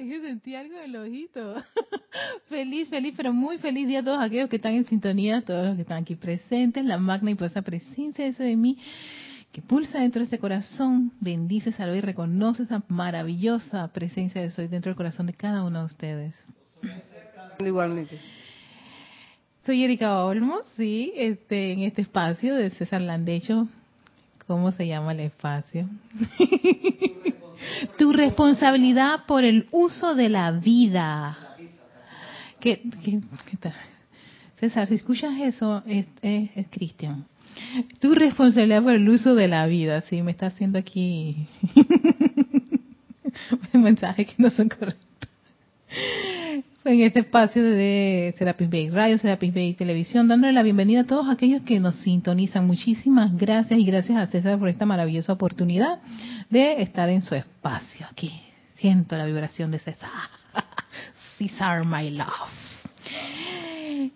[0.00, 1.56] Es que sentí algo en el ojito.
[2.48, 5.76] feliz, feliz, pero muy feliz día a todos aquellos que están en sintonía, todos los
[5.76, 8.78] que están aquí presentes, la magna y poderosa presencia de eso de mí,
[9.52, 14.68] que pulsa dentro de ese corazón, bendice, salve y reconoce esa maravillosa presencia de soy
[14.68, 16.34] dentro del corazón de cada uno de ustedes.
[17.58, 18.18] Igualmente.
[19.66, 23.68] Soy Erika Olmos, sí, este, en este espacio de César Landecho.
[24.46, 25.90] ¿Cómo se llama el espacio?
[27.98, 31.38] tu responsabilidad por el uso de la vida.
[32.60, 32.82] ¿Qué,
[34.58, 37.24] César, si escuchas eso, es, es, Cristian.
[37.98, 40.02] Tu responsabilidad por el uso de la vida.
[40.02, 41.46] Sí, me está haciendo aquí
[43.72, 45.08] mensajes que no son correctos
[46.84, 51.28] en este espacio de Serapis Bay Radio, Serapis Bay Televisión, dándole la bienvenida a todos
[51.28, 52.66] aquellos que nos sintonizan.
[52.66, 55.98] Muchísimas gracias y gracias a César por esta maravillosa oportunidad
[56.50, 58.32] de estar en su espacio aquí.
[58.74, 60.10] Siento la vibración de César.
[61.38, 62.28] César, my love.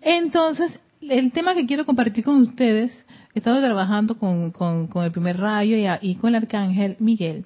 [0.01, 5.39] Entonces, el tema que quiero compartir con ustedes, he estado trabajando con, con, el primer
[5.39, 7.45] rayo y, con el arcángel Miguel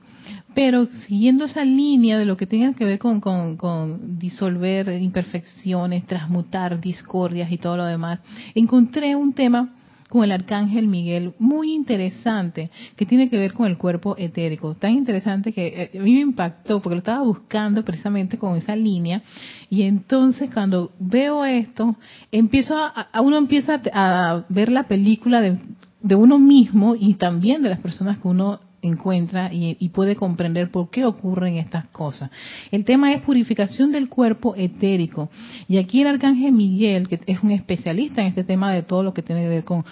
[0.53, 6.81] pero siguiendo esa línea de lo que tenga que ver con, con, disolver imperfecciones, transmutar
[6.81, 8.19] discordias y todo lo demás,
[8.55, 9.69] encontré un tema
[10.09, 14.73] con el arcángel Miguel muy interesante que tiene que ver con el cuerpo etérico.
[14.73, 18.75] Tan interesante que eh, a mí me impactó porque lo estaba buscando precisamente con esa
[18.75, 19.21] línea
[19.69, 21.95] y entonces cuando veo esto,
[22.31, 25.57] empiezo a, uno empieza a ver la película de,
[26.01, 30.89] de uno mismo y también de las personas que uno encuentra y, puede comprender por
[30.89, 32.29] qué ocurren estas cosas.
[32.71, 35.29] El tema es purificación del cuerpo etérico.
[35.67, 39.13] Y aquí el arcángel Miguel, que es un especialista en este tema de todo lo
[39.13, 39.83] que tiene que ver con,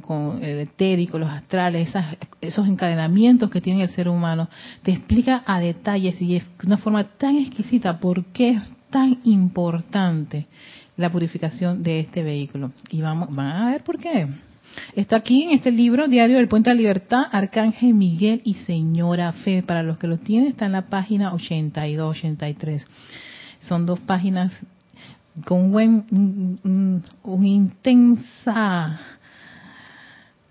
[0.00, 1.92] con, el etérico, los astrales,
[2.40, 4.48] esos encadenamientos que tiene el ser humano,
[4.82, 10.46] te explica a detalles y de una forma tan exquisita por qué es tan importante
[10.96, 12.72] la purificación de este vehículo.
[12.90, 14.26] Y vamos, van a ver por qué.
[14.94, 19.32] Está aquí en este libro, Diario del Puente de la Libertad, Arcángel Miguel y Señora
[19.32, 19.62] Fe.
[19.62, 22.86] Para los que lo tienen, está en la página 82, 83.
[23.60, 24.52] Son dos páginas
[25.44, 26.04] con buen,
[26.62, 29.00] un, intensa,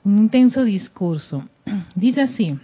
[0.04, 1.44] un intenso discurso.
[1.96, 2.60] Dice así,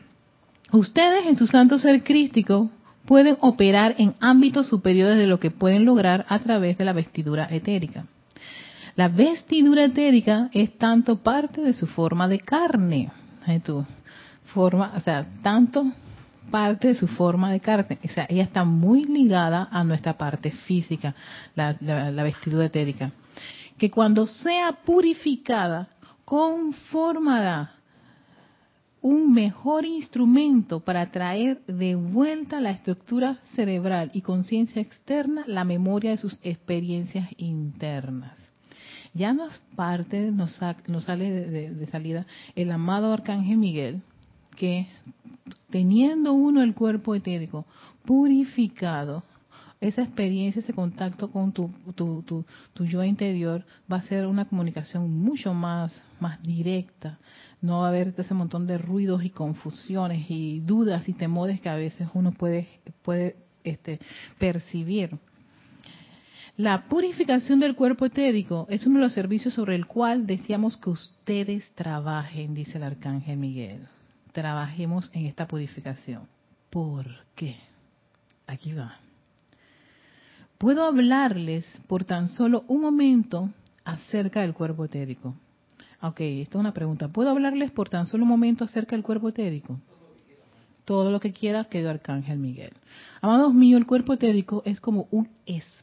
[0.72, 2.70] ustedes en su santo ser crístico
[3.06, 7.48] pueden operar en ámbitos superiores de lo que pueden lograr a través de la vestidura
[7.50, 8.06] etérica.
[8.96, 13.12] La vestidura etérica es tanto parte de su forma de carne.
[13.64, 13.86] Tu
[14.54, 15.92] forma, o sea, tanto
[16.50, 18.00] parte de su forma de carne.
[18.04, 21.16] O sea, ella está muy ligada a nuestra parte física,
[21.56, 21.74] la,
[22.24, 23.12] vestidura etérica.
[23.78, 25.88] Que cuando sea purificada,
[26.26, 27.76] conformará
[29.02, 36.12] un mejor instrumento para traer de vuelta la estructura cerebral y conciencia externa la memoria
[36.12, 38.51] de sus experiencias internas
[39.14, 44.02] ya nos parte, nos, sale de, salida el amado Arcángel Miguel,
[44.56, 44.88] que
[45.70, 47.66] teniendo uno el cuerpo etérico
[48.06, 49.24] purificado,
[49.82, 52.24] esa experiencia, ese contacto con tu, tu,
[52.74, 57.18] tu, yo interior va a ser una comunicación mucho más, más directa.
[57.62, 61.70] No va a haber ese montón de ruidos y confusiones y dudas y temores que
[61.70, 62.68] a veces uno puede,
[63.02, 64.00] puede este,
[64.38, 65.18] percibir.
[66.62, 70.92] La purificación del cuerpo etérico es uno de los servicios sobre el cual deseamos que
[70.92, 73.88] ustedes trabajen, dice el arcángel Miguel.
[74.32, 76.28] Trabajemos en esta purificación.
[76.70, 77.56] ¿Por qué?
[78.46, 79.00] Aquí va.
[80.60, 83.50] Puedo hablarles por tan solo un momento
[83.84, 85.34] acerca del cuerpo etérico.
[86.00, 87.08] Ok, esto es una pregunta.
[87.08, 89.80] ¿Puedo hablarles por tan solo un momento acerca del cuerpo etérico?
[90.86, 92.74] Todo lo que quiera, quedó Arcángel Miguel.
[93.20, 95.81] Amados míos, el cuerpo etérico es como un espíritu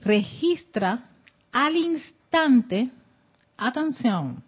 [0.00, 1.10] Registra
[1.50, 2.90] al instante,
[3.56, 4.44] atención,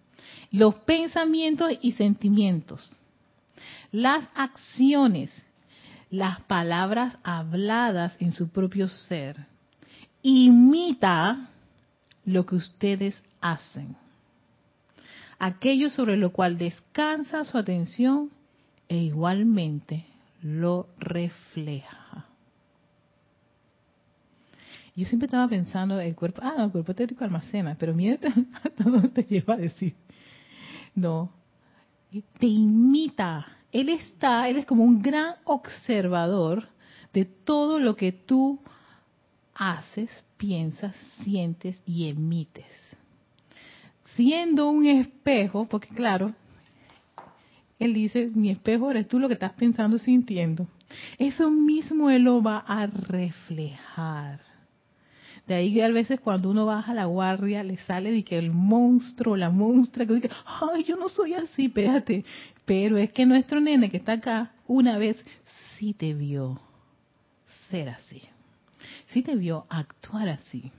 [0.53, 2.94] los pensamientos y sentimientos,
[3.91, 5.32] las acciones,
[6.10, 9.47] las palabras habladas en su propio ser.
[10.22, 11.48] Imita
[12.24, 13.97] lo que ustedes hacen.
[15.41, 18.30] Aquello sobre lo cual descansa su atención
[18.89, 20.07] e igualmente
[20.41, 22.06] lo refleja.
[24.97, 28.19] Yo siempre estaba pensando, el cuerpo, ah, no, el cuerpo etérico almacena, pero mira
[28.65, 29.95] hasta dónde te lleva a decir.
[30.95, 31.31] No,
[32.39, 33.47] te imita.
[33.71, 36.66] Él está, él es como un gran observador
[37.13, 38.59] de todo lo que tú
[39.54, 42.65] haces, piensas, sientes y emites.
[44.15, 46.33] Siendo un espejo, porque claro,
[47.78, 50.66] Él dice, mi espejo eres tú lo que estás pensando, sintiendo.
[51.19, 54.56] Eso mismo Él lo va a reflejar.
[55.47, 58.51] De ahí que a veces cuando uno baja la guardia le sale de que el
[58.51, 62.25] monstruo, la monstrua, que dice, ay, yo no soy así, espérate.
[62.65, 65.16] Pero es que nuestro nene que está acá, una vez
[65.78, 66.60] sí te vio
[67.71, 68.22] ser así.
[69.13, 70.72] Sí te vio actuar así.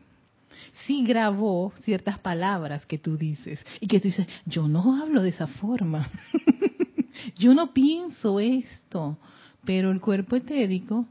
[0.86, 5.30] Sí grabó ciertas palabras que tú dices y que tú dices, yo no hablo de
[5.30, 6.10] esa forma.
[7.38, 9.18] yo no pienso esto.
[9.64, 11.06] Pero el cuerpo etérico,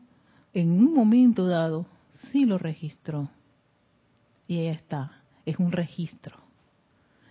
[0.52, 1.86] en un momento dado,
[2.30, 3.30] sí lo registró.
[4.48, 5.12] Y ahí está,
[5.44, 6.36] es un registro,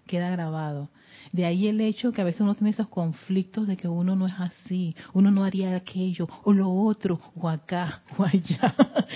[0.06, 0.90] queda grabado.
[1.32, 4.28] De ahí el hecho que a veces uno tiene esos conflictos de que uno no
[4.28, 8.76] es así, uno no haría aquello, o lo otro, o acá, o allá.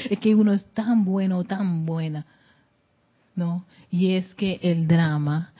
[0.09, 2.25] es que uno es tan bueno o tan buena.
[3.35, 3.65] ¿No?
[3.89, 5.53] Y es que el drama,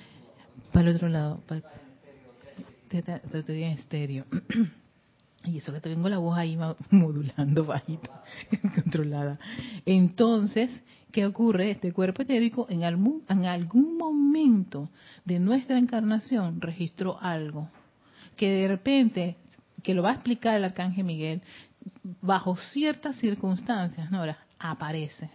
[0.73, 1.61] para el otro lado, para,
[2.89, 4.25] te, te, en estéreo.
[5.45, 6.57] Y eso que tengo la voz ahí
[6.91, 8.11] modulando bajito,
[8.75, 9.39] controlada.
[9.85, 10.69] Entonces,
[11.11, 11.71] ¿qué ocurre?
[11.71, 14.89] Este cuerpo etérico en algún, en algún momento
[15.25, 17.69] de nuestra encarnación registró algo
[18.39, 19.35] que de repente,
[19.83, 21.41] que lo va a explicar el arcángel Miguel,
[22.21, 24.19] bajo ciertas circunstancias, ¿no?
[24.19, 25.29] Ahora, aparece.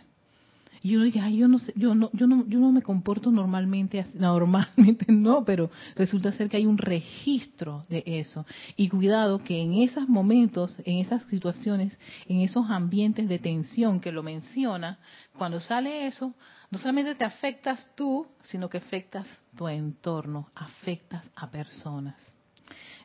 [0.85, 3.31] Y uno dice, ay, yo no sé, yo no, yo no, yo no me comporto
[3.31, 8.45] normalmente, normalmente no, pero resulta ser que hay un registro de eso.
[8.77, 11.99] Y cuidado que en esos momentos, en esas situaciones,
[12.29, 14.99] en esos ambientes de tensión que lo menciona,
[15.39, 16.35] cuando sale eso,
[16.71, 19.27] no solamente te afectas tú, sino que afectas
[19.57, 22.15] tu entorno, afectas a personas.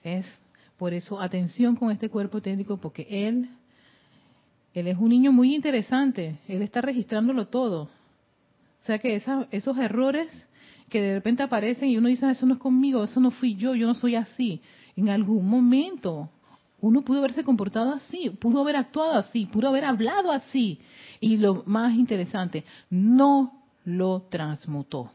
[0.03, 0.25] Es
[0.77, 3.49] por eso atención con este cuerpo técnico, porque él
[4.74, 7.83] él es un niño muy interesante, él está registrándolo todo.
[7.83, 9.21] O sea que
[9.51, 10.48] esos errores
[10.89, 13.56] que de repente aparecen y uno dice, ah, eso no es conmigo, eso no fui
[13.56, 14.62] yo, yo no soy así.
[14.95, 16.30] En algún momento
[16.81, 20.80] uno pudo haberse comportado así, pudo haber actuado así, pudo haber hablado así.
[21.19, 25.12] Y lo más interesante, no lo transmutó.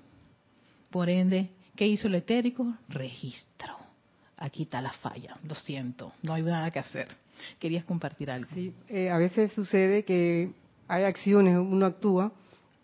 [0.91, 2.75] Por ende, ¿qué hizo el etérico?
[2.89, 3.77] Registro.
[4.37, 7.24] Aquí está la falla, lo siento, no hay nada que hacer.
[7.59, 8.51] Querías compartir algo.
[8.55, 10.51] Sí, eh, a veces sucede que
[10.89, 12.33] hay acciones, uno actúa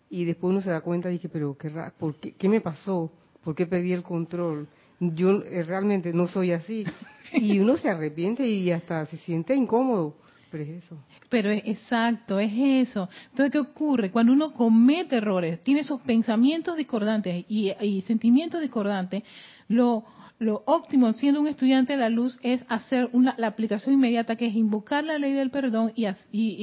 [0.09, 3.11] y después uno se da cuenta y dice, pero qué, ¿por qué, me pasó?
[3.43, 4.67] ¿Por qué perdí el control?
[4.99, 6.85] Yo eh, realmente no soy así.
[7.33, 10.17] Y uno se arrepiente y hasta se siente incómodo.
[10.51, 10.97] Pero es eso.
[11.29, 12.51] Pero es exacto, es
[12.89, 13.07] eso.
[13.29, 14.11] Entonces, ¿qué ocurre?
[14.11, 19.23] Cuando uno comete errores, tiene esos pensamientos discordantes y, y sentimientos discordantes,
[19.69, 20.03] lo,
[20.41, 24.47] lo óptimo siendo un estudiante de la luz es hacer una, la aplicación inmediata que
[24.47, 26.05] es invocar la ley del perdón y,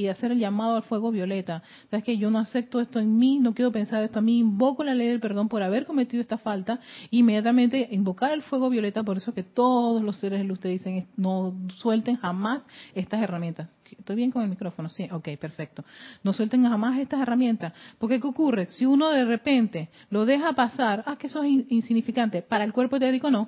[0.07, 1.63] hacer el llamado al fuego violeta.
[1.89, 4.83] Sabes que yo no acepto esto en mí, no quiero pensar esto a mí, invoco
[4.83, 9.15] la ley del perdón por haber cometido esta falta, inmediatamente invocar el fuego violeta, por
[9.15, 13.69] eso que todos los seres de luz te dicen no suelten jamás estas herramientas.
[13.97, 14.89] ¿Estoy bien con el micrófono?
[14.89, 15.85] Sí, ok, perfecto.
[16.21, 17.73] No suelten jamás estas herramientas.
[17.97, 18.67] Porque ¿qué ocurre?
[18.67, 22.99] Si uno de repente lo deja pasar, ah, que eso es insignificante, para el cuerpo
[22.99, 23.47] teórico no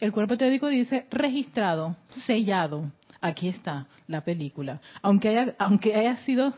[0.00, 1.96] el cuerpo teórico dice registrado,
[2.26, 2.90] sellado.
[3.20, 4.80] Aquí está la película.
[5.02, 6.52] Aunque haya, aunque haya sido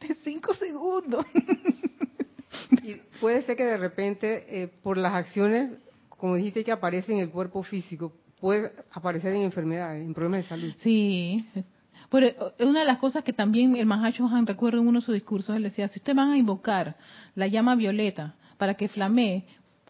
[0.00, 1.26] de cinco segundos.
[2.82, 5.72] Y puede ser que de repente, eh, por las acciones,
[6.08, 10.48] como dijiste, que aparece en el cuerpo físico, puede aparecer en enfermedades, en problemas de
[10.48, 10.74] salud.
[10.80, 11.44] Sí.
[12.10, 15.14] Pero una de las cosas que también el Mahacho Han recuerda en uno de sus
[15.14, 16.96] discursos, él decía, si ustedes van a invocar
[17.34, 19.44] la llama violeta para que flamee,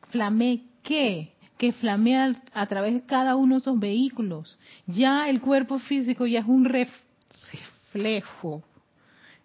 [0.09, 1.34] ¿flamee qué?
[1.57, 4.59] Que flamea a través de cada uno de esos vehículos.
[4.87, 8.63] Ya el cuerpo físico ya es un reflejo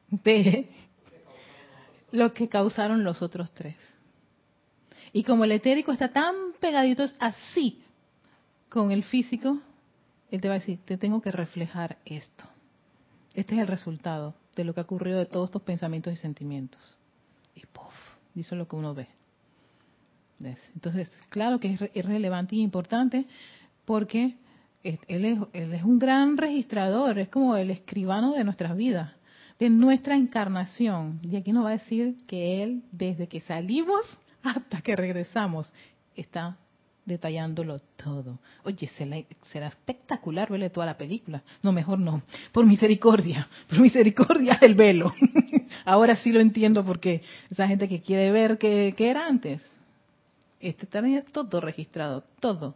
[0.10, 0.70] de
[2.12, 3.76] lo que causaron los otros tres.
[5.14, 7.82] Y como el etérico está tan pegadito así
[8.70, 9.60] con el físico,
[10.32, 12.44] él te va a decir, te tengo que reflejar esto.
[13.34, 16.98] Este es el resultado de lo que ha ocurrido de todos estos pensamientos y sentimientos.
[17.56, 17.94] Y puff,
[18.36, 19.08] eso es lo que uno ve.
[20.74, 23.26] Entonces, claro que es, relevante y importante
[23.86, 24.36] porque
[24.84, 29.12] él es, él es un gran registrador, es como el escribano de nuestras vidas,
[29.60, 31.20] de nuestra encarnación.
[31.24, 35.72] Y aquí nos va a decir que él, desde que salimos hasta que regresamos,
[36.16, 36.58] está
[37.06, 38.40] detallándolo todo.
[38.64, 41.44] Oye, será, espectacular verle toda la película.
[41.62, 42.22] No, mejor no.
[42.54, 45.12] Por misericordia, por misericordia el velo.
[45.86, 49.62] Ahora sí lo entiendo porque esa gente que quiere ver qué era antes.
[50.60, 51.02] Este está
[51.32, 52.76] todo registrado, todo.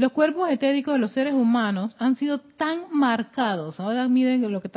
[0.00, 3.78] Los cuerpos etéricos de los seres humanos han sido tan marcados.
[3.78, 4.70] Ahora miren lo que,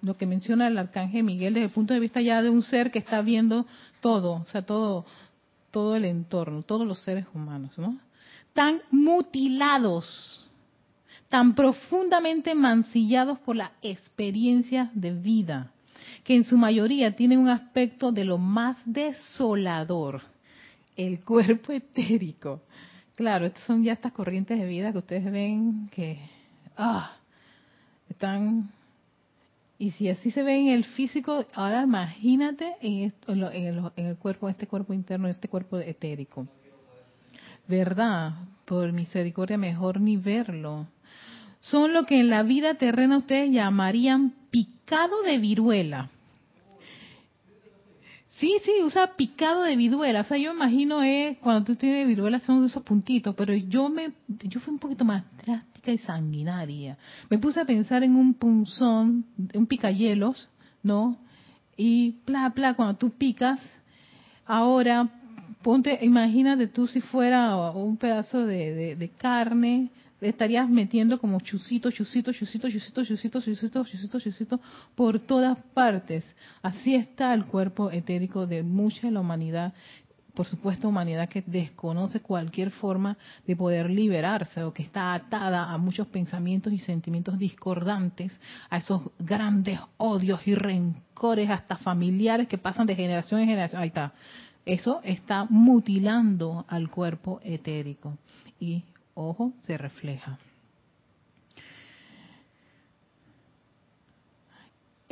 [0.00, 2.90] lo que menciona el arcángel Miguel desde el punto de vista ya de un ser
[2.90, 3.66] que está viendo
[4.00, 5.04] todo, o sea, todo,
[5.70, 7.98] todo el entorno, todos los seres humanos, ¿no?
[8.54, 10.50] Tan mutilados,
[11.28, 15.70] tan profundamente mancillados por la experiencia de vida,
[16.24, 20.22] que en su mayoría tienen un aspecto de lo más desolador,
[20.96, 22.62] el cuerpo etérico.
[23.16, 26.18] Claro, estas son ya estas corrientes de vida que ustedes ven que
[26.76, 27.16] ah,
[28.08, 28.70] están
[29.82, 33.12] y si así se ve en el físico, ahora imagínate en,
[33.96, 36.46] el, cuerpo, este cuerpo interno, este cuerpo etérico.
[37.66, 38.34] ¿Verdad?
[38.64, 40.86] Por misericordia, mejor ni verlo.
[41.62, 44.34] Son lo que en la vida terrena ustedes llamarían
[44.92, 46.10] picado de viruela.
[48.28, 50.20] Sí, sí, usa picado de viruela.
[50.20, 54.12] O sea, yo imagino es cuando tú tienes viruela son esos puntitos, pero yo me,
[54.28, 55.24] yo fui un poquito más
[55.86, 56.98] y sanguinaria.
[57.30, 60.46] Me puse a pensar en un punzón, un picayelos,
[60.82, 61.16] ¿no?
[61.74, 63.60] Y bla, bla, cuando tú picas,
[64.44, 65.08] ahora
[65.62, 69.88] ponte, imagínate tú si fuera un pedazo de, carne,
[70.22, 74.60] estarías metiendo como chusito, chusito, chusito, chusito, chusito, chusito, chusito, chusito
[74.94, 76.24] por todas partes.
[76.62, 79.74] Así está el cuerpo etérico de mucha de la humanidad
[80.34, 85.76] por supuesto, humanidad que desconoce cualquier forma de poder liberarse o que está atada a
[85.76, 92.86] muchos pensamientos y sentimientos discordantes, a esos grandes odios y rencores hasta familiares que pasan
[92.86, 93.82] de generación en generación.
[93.82, 94.12] Ahí está.
[94.64, 98.16] Eso está mutilando al cuerpo etérico
[98.60, 100.38] y, ojo, se refleja.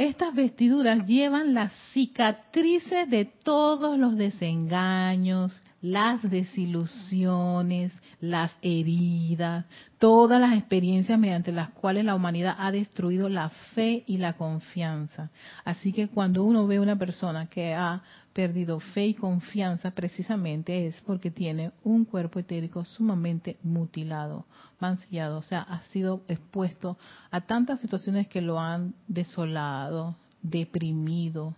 [0.00, 9.66] Estas vestiduras llevan las cicatrices de todos los desengaños, las desilusiones, las heridas,
[9.98, 15.30] todas las experiencias mediante las cuales la humanidad ha destruido la fe y la confianza.
[15.66, 18.02] Así que cuando uno ve una persona que ha
[18.32, 24.46] perdido fe y confianza, precisamente es porque tiene un cuerpo etérico sumamente mutilado,
[24.78, 26.96] mancillado, o sea, ha sido expuesto
[27.30, 31.54] a tantas situaciones que lo han desolado, deprimido,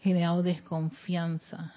[0.00, 1.74] generado desconfianza.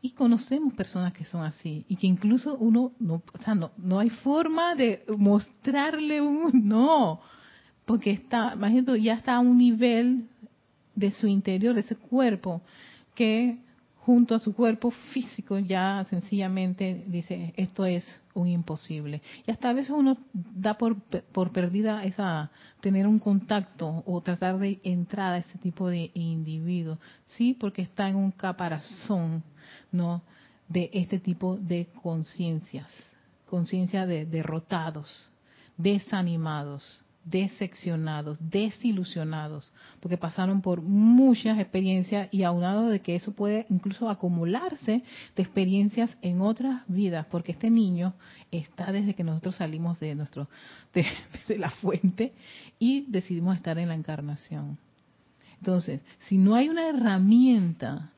[0.00, 4.00] Y conocemos personas que son así y que incluso uno no, o sea, no, no
[4.00, 7.20] hay forma de mostrarle un no,
[7.84, 10.28] porque está, imagínate, ya está a un nivel
[10.94, 12.62] de su interior, de ese cuerpo,
[13.14, 13.58] que
[14.04, 18.04] junto a su cuerpo físico ya sencillamente dice esto es
[18.34, 21.00] un imposible y hasta a veces uno da por,
[21.32, 26.98] por perdida esa tener un contacto o tratar de entrar a ese tipo de individuo
[27.26, 29.44] sí porque está en un caparazón
[29.92, 30.22] no
[30.68, 32.92] de este tipo de conciencias
[33.46, 35.30] conciencia de derrotados
[35.76, 44.08] desanimados decepcionados, desilusionados, porque pasaron por muchas experiencias y aunado de que eso puede incluso
[44.08, 45.02] acumularse
[45.36, 48.14] de experiencias en otras vidas, porque este niño
[48.50, 50.48] está desde que nosotros salimos de nuestro
[50.94, 51.06] de,
[51.48, 52.32] de la fuente
[52.78, 54.78] y decidimos estar en la encarnación.
[55.58, 58.11] Entonces, si no hay una herramienta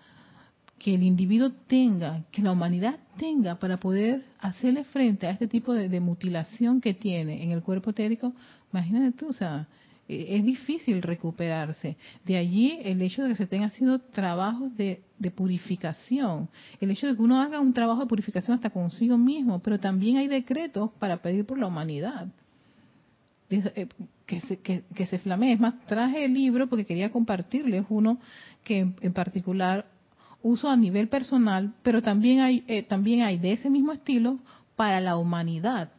[0.84, 5.72] que el individuo tenga, que la humanidad tenga para poder hacerle frente a este tipo
[5.72, 8.34] de, mutilación que tiene en el cuerpo etérico,
[8.70, 9.66] Imagínate tú, o sea,
[10.06, 11.96] e, es difícil recuperarse.
[12.26, 15.02] De allí el hecho de que se tenga haciendo trabajos de,
[15.34, 16.50] purificación,
[16.82, 20.18] el hecho de que uno haga un trabajo de purificación hasta consigo mismo, pero también
[20.18, 22.26] hay decretos para pedir por la humanidad.
[23.48, 23.88] Eh,
[24.26, 25.54] que se, que, se flamee.
[25.54, 28.18] Es más, traje el libro porque quería compartirles uno
[28.64, 29.86] que en, particular
[30.44, 34.38] uso a nivel personal, pero también hay, eh, también hay de ese mismo estilo
[34.76, 35.90] para la humanidad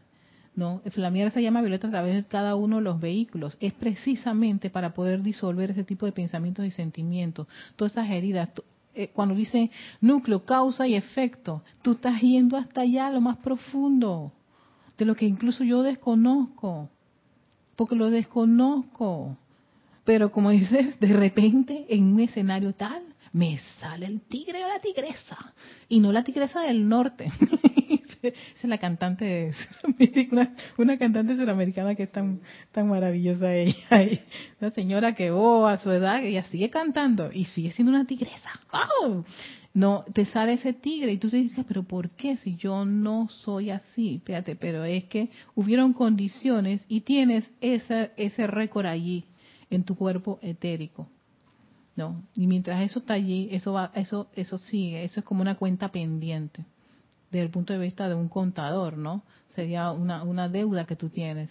[0.56, 0.82] ¿no?
[0.92, 3.58] Flamear se llama violeta a través de cada uno de los vehículos.
[3.60, 7.48] Es precisamente para poder disolver ese tipo de pensamientos y sentimientos.
[7.76, 8.50] Todas esas heridas.
[8.94, 14.32] Eh, cuando dice núcleo, causa y efecto, tú estás yendo hasta allá, lo más profundo,
[14.98, 16.90] de lo que incluso yo desconozco,
[17.76, 19.38] porque lo desconozco.
[20.06, 23.04] Pero como dices, de repente en un escenario tal,
[23.36, 25.54] me sale el tigre o la tigresa,
[25.90, 27.30] y no la tigresa del norte.
[28.24, 29.52] es la cantante,
[30.32, 32.40] una, una cantante suramericana que es tan,
[32.72, 33.76] tan maravillosa ella.
[34.62, 38.52] Una señora que, oh, a su edad, ella sigue cantando y sigue siendo una tigresa.
[38.72, 39.26] ¡Oh!
[39.74, 43.28] No, te sale ese tigre y tú te dices, pero ¿por qué si yo no
[43.28, 44.22] soy así?
[44.24, 49.26] Fíjate, pero es que hubieron condiciones y tienes ese, ese récord allí
[49.70, 51.10] en tu cuerpo etérico.
[51.96, 55.56] No, y mientras eso está allí, eso va, eso, eso sigue, eso es como una
[55.56, 56.66] cuenta pendiente
[57.32, 59.24] desde el punto de vista de un contador, ¿no?
[59.50, 61.50] Sería una, una deuda que tú tienes,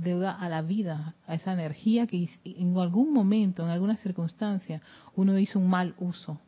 [0.00, 4.82] deuda a la vida, a esa energía que en algún momento, en alguna circunstancia,
[5.16, 6.38] uno hizo un mal uso.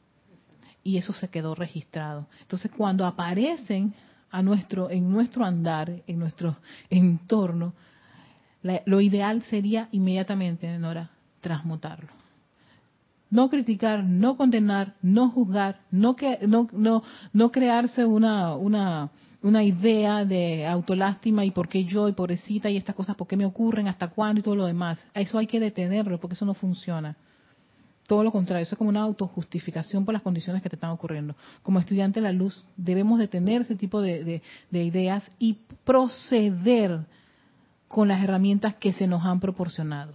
[0.85, 2.29] y eso se quedó registrado.
[2.43, 3.95] Entonces, cuando aparecen
[4.31, 6.59] a nuestro, en nuestro andar, en nuestro
[6.91, 7.73] entorno,
[8.85, 11.11] lo ideal sería inmediatamente, Nora,
[11.41, 12.26] transmutarlo.
[13.37, 17.03] No criticar, no condenar, no juzgar, no, que, no,
[17.35, 19.11] no, crearse una, una,
[19.43, 23.37] una idea de autolástima y por qué yo y pobrecita y estas cosas, por qué
[23.37, 25.07] me ocurren, hasta cuándo y todo lo demás.
[25.13, 27.15] Eso hay que detenerlo porque eso no funciona.
[28.07, 31.37] Todo lo contrario, eso es como una autojustificación por las condiciones que te están ocurriendo.
[31.63, 34.41] Como estudiante de la luz debemos detener ese tipo de,
[34.71, 37.01] de ideas y proceder
[37.87, 40.15] con las herramientas que se nos han proporcionado.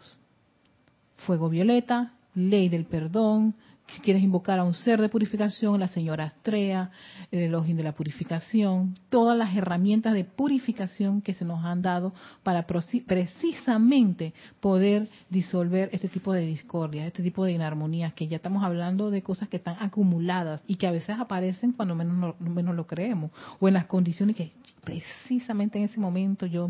[1.18, 3.56] Fuego violeta, ley del perdón,
[3.92, 6.92] si quieres invocar a un ser de purificación, la señora Astrea,
[7.30, 12.14] el elogio de la purificación, todas las herramientas de purificación que se nos han dado
[12.44, 18.64] para precisamente poder disolver este tipo de discordia, este tipo de inarmonías, que ya estamos
[18.64, 22.88] hablando de cosas que están acumuladas y que a veces aparecen cuando menos, menos lo
[22.88, 24.54] creemos, o en las condiciones que
[24.86, 26.70] precisamente en ese momento yo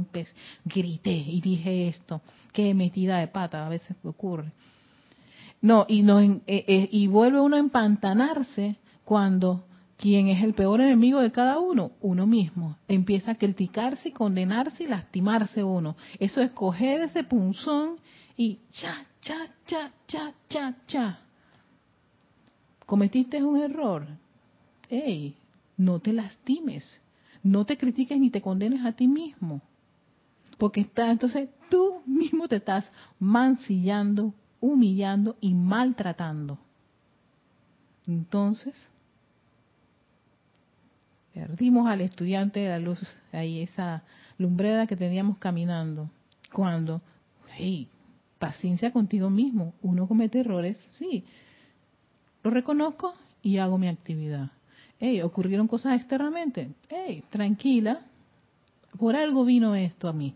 [0.66, 4.52] grité y dije esto, qué metida de pata a veces ocurre.
[5.62, 9.64] No, y, no, eh, eh, y vuelve uno a empantanarse cuando
[9.98, 12.78] quien es el peor enemigo de cada uno, uno mismo.
[12.88, 15.96] Empieza a criticarse y condenarse y lastimarse uno.
[16.20, 17.98] Eso es coger ese punzón
[18.36, 21.20] y cha, cha, cha, cha, cha, cha.
[22.88, 24.08] Cometiste un error.
[24.90, 25.36] Ey,
[25.78, 27.00] no te lastimes.
[27.44, 29.62] No te critiques ni te condenes a ti mismo.
[30.58, 32.86] Porque está, entonces tú mismo te estás
[33.20, 36.58] mancillando humillando y maltratando.
[38.08, 38.76] Entonces,
[41.34, 43.00] perdimos al estudiante de la luz,
[43.34, 44.04] ahí esa
[44.38, 46.10] lumbrera que teníamos caminando.
[46.54, 47.02] Cuando,
[47.58, 47.88] hey,
[48.40, 51.24] paciencia contigo mismo, uno comete errores, sí,
[52.44, 54.52] lo reconozco y hago mi actividad.
[55.00, 58.02] Hey, ocurrieron cosas externamente, hey, tranquila,
[59.00, 60.36] por algo vino esto a mí,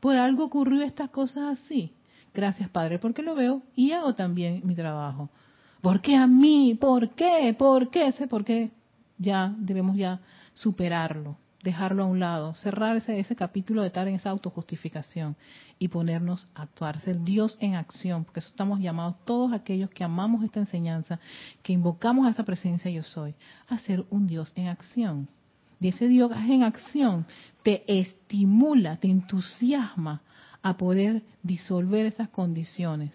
[0.00, 1.92] por algo ocurrió estas cosas así.
[2.34, 5.30] Gracias, Padre, porque lo veo y hago también mi trabajo.
[5.80, 6.76] ¿Por qué a mí?
[6.80, 7.54] ¿Por qué?
[7.56, 8.10] ¿Por qué?
[8.12, 8.72] Sé por qué.
[9.18, 10.20] Ya debemos ya
[10.52, 15.36] superarlo, dejarlo a un lado, cerrar ese, ese capítulo de estar en esa autojustificación
[15.78, 20.02] y ponernos a actuar, ser Dios en acción, porque eso estamos llamados todos aquellos que
[20.02, 21.20] amamos esta enseñanza,
[21.62, 23.34] que invocamos a esa presencia yo soy,
[23.68, 25.28] a ser un Dios en acción.
[25.80, 27.26] Y ese Dios en acción
[27.62, 30.22] te estimula, te entusiasma
[30.64, 33.12] a poder disolver esas condiciones,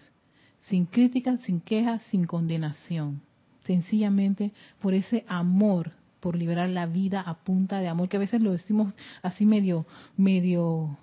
[0.60, 3.22] sin crítica, sin queja, sin condenación,
[3.64, 8.40] sencillamente por ese amor, por liberar la vida a punta de amor, que a veces
[8.40, 9.84] lo decimos así medio,
[10.16, 10.96] medio,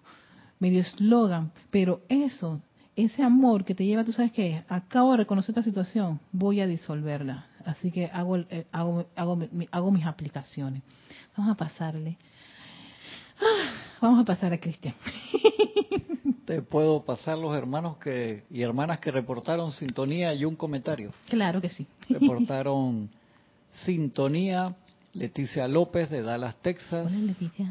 [0.58, 2.62] medio eslogan, pero eso,
[2.96, 6.68] ese amor que te lleva, tú sabes que acabo de reconocer esta situación, voy a
[6.68, 9.38] disolverla, así que hago, eh, hago, hago,
[9.70, 10.82] hago mis aplicaciones.
[11.36, 12.18] Vamos a pasarle.
[14.02, 14.96] Vamos a pasar a Cristian.
[16.46, 21.12] Te puedo pasar los hermanos que y hermanas que reportaron sintonía y un comentario.
[21.30, 21.86] Claro que sí.
[22.10, 23.10] Reportaron
[23.84, 24.76] sintonía
[25.14, 27.12] Leticia López de Dallas, Texas,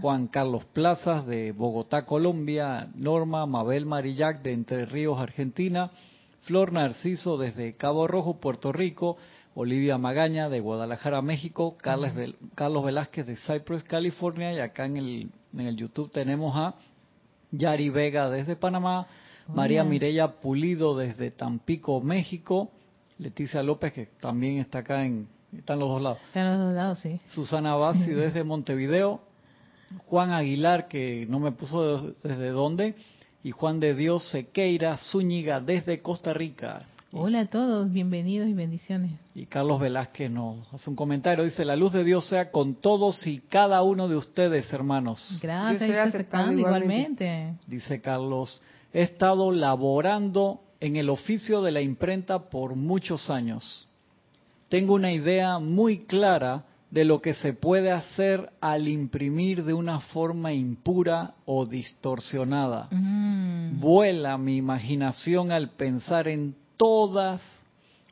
[0.00, 5.92] Juan Carlos Plazas de Bogotá, Colombia, Norma Mabel Marillac de Entre Ríos, Argentina,
[6.42, 9.16] Flor Narciso desde Cabo Rojo, Puerto Rico,
[9.58, 12.12] Olivia Magaña de Guadalajara, México, Carlos,
[12.54, 16.74] Carlos Velázquez de Cypress, California, y acá en el, en el YouTube tenemos a
[17.52, 19.06] Yari Vega desde Panamá,
[19.48, 22.70] María Mireya Pulido desde Tampico, México,
[23.16, 26.18] Leticia López que también está acá en están los dos lados.
[26.26, 27.18] Están los dos lados, sí.
[27.26, 29.22] Susana Bassi desde Montevideo,
[30.04, 32.94] Juan Aguilar que no me puso desde dónde
[33.42, 36.84] y Juan de Dios Sequeira Zúñiga desde Costa Rica.
[37.12, 39.12] Hola a todos, bienvenidos y bendiciones.
[39.32, 43.24] Y Carlos Velázquez nos hace un comentario, dice, la luz de Dios sea con todos
[43.28, 45.38] y cada uno de ustedes, hermanos.
[45.40, 47.54] Gracias, aceptando igualmente.
[47.68, 48.60] Dice Carlos,
[48.92, 53.86] he estado laborando en el oficio de la imprenta por muchos años.
[54.68, 60.00] Tengo una idea muy clara de lo que se puede hacer al imprimir de una
[60.00, 62.88] forma impura o distorsionada.
[62.90, 63.78] Mm.
[63.78, 67.42] Vuela mi imaginación al pensar en todas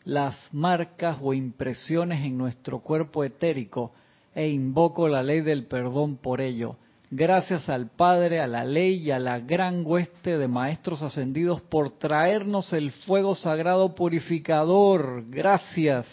[0.05, 3.93] las marcas o impresiones en nuestro cuerpo etérico
[4.35, 6.77] e invoco la ley del perdón por ello.
[7.11, 11.91] Gracias al Padre, a la ley y a la gran hueste de maestros ascendidos por
[11.91, 15.25] traernos el fuego sagrado purificador.
[15.29, 16.07] Gracias.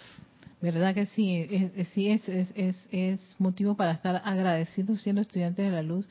[0.62, 1.72] ¿Verdad que sí?
[1.76, 6.08] Es, sí, es, es, es motivo para estar agradecidos siendo estudiantes de la luz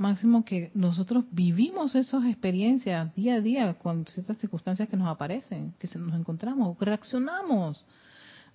[0.00, 5.74] máximo que nosotros vivimos esas experiencias día a día con ciertas circunstancias que nos aparecen,
[5.78, 7.84] que nos encontramos, reaccionamos,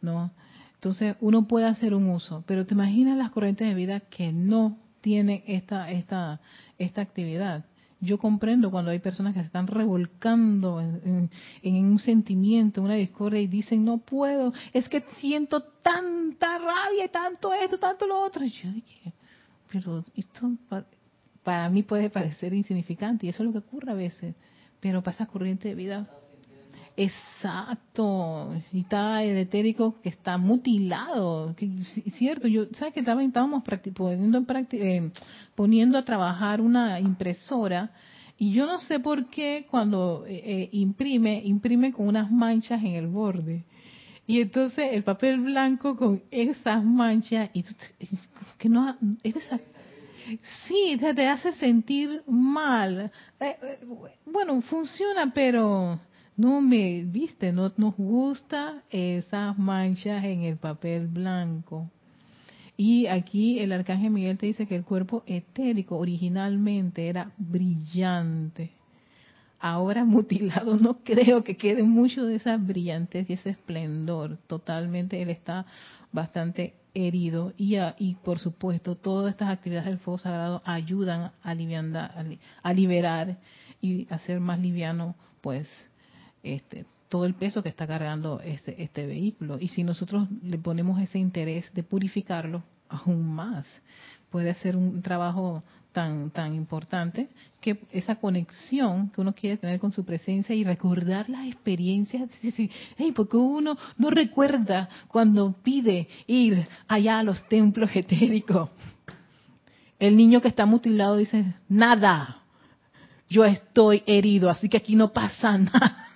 [0.01, 0.31] ¿no?
[0.73, 4.77] Entonces uno puede hacer un uso, pero te imaginas las corrientes de vida que no
[5.01, 6.41] tienen esta, esta,
[6.77, 7.65] esta actividad.
[8.01, 11.29] Yo comprendo cuando hay personas que se están revolcando en,
[11.63, 17.10] un sentimiento, en una discordia y dicen, no puedo, es que siento tanta rabia y
[17.10, 18.43] tanto esto, tanto lo otro.
[18.43, 19.13] Y yo dije,
[19.71, 20.51] pero esto
[21.45, 24.36] para mí puede parecer insignificante y eso es lo que ocurre a veces,
[24.81, 26.10] pero pasa corriente de vida
[26.97, 28.53] Exacto.
[28.71, 31.53] Y está el etérico que está mutilado.
[32.17, 35.12] Cierto, yo, ¿sabes que estábamos poniendo, en eh,
[35.55, 37.91] poniendo a trabajar una impresora
[38.38, 42.93] y yo no sé por qué cuando eh, eh, imprime, imprime con unas manchas en
[42.93, 43.65] el borde.
[44.27, 47.63] Y entonces el papel blanco con esas manchas, y
[48.58, 49.36] que no, es
[50.67, 53.11] Sí, te, hace sentir mal.
[54.25, 55.99] bueno, funciona, pero
[56.38, 61.89] no me, viste, no nos gusta esas manchas en el papel blanco.
[62.77, 68.71] Y aquí el arcángel Miguel te dice que el cuerpo etérico originalmente era brillante.
[69.59, 74.38] Ahora mutilado, no creo que quede mucho de esa brillantez y ese esplendor.
[74.47, 75.65] Totalmente él está
[76.15, 81.56] bastante herido y, y por supuesto todas estas actividades del fuego sagrado ayudan a,
[82.63, 83.38] a liberar
[83.82, 85.67] y hacer más liviano pues
[86.41, 89.58] este, todo el peso que está cargando este, este vehículo.
[89.60, 93.67] Y si nosotros le ponemos ese interés de purificarlo, aún más,
[94.30, 95.63] puede ser un trabajo
[95.95, 97.29] tan tan importante
[97.62, 102.29] que esa conexión que uno quiere tener con su presencia y recordar las experiencias
[102.97, 108.69] hey, porque uno no recuerda cuando pide ir allá a los templos etéricos
[109.97, 112.41] el niño que está mutilado dice nada
[113.29, 116.10] yo estoy herido así que aquí no pasa nada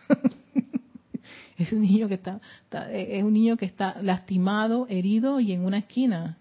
[1.58, 2.42] es un niño que está,
[2.92, 6.38] es un niño que está lastimado, herido y en una esquina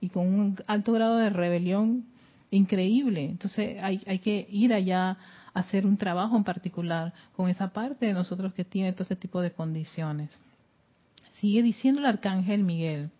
[0.00, 2.11] y con un alto grado de rebelión
[2.52, 3.24] increíble.
[3.24, 5.18] Entonces hay, hay que ir allá
[5.52, 9.16] a hacer un trabajo en particular con esa parte de nosotros que tiene todo ese
[9.16, 10.38] tipo de condiciones.
[11.40, 13.10] Sigue diciendo el arcángel Miguel.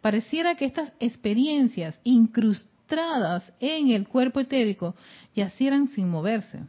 [0.00, 4.94] Pareciera que estas experiencias incrustadas en el cuerpo etérico
[5.34, 6.60] yacieran sin moverse.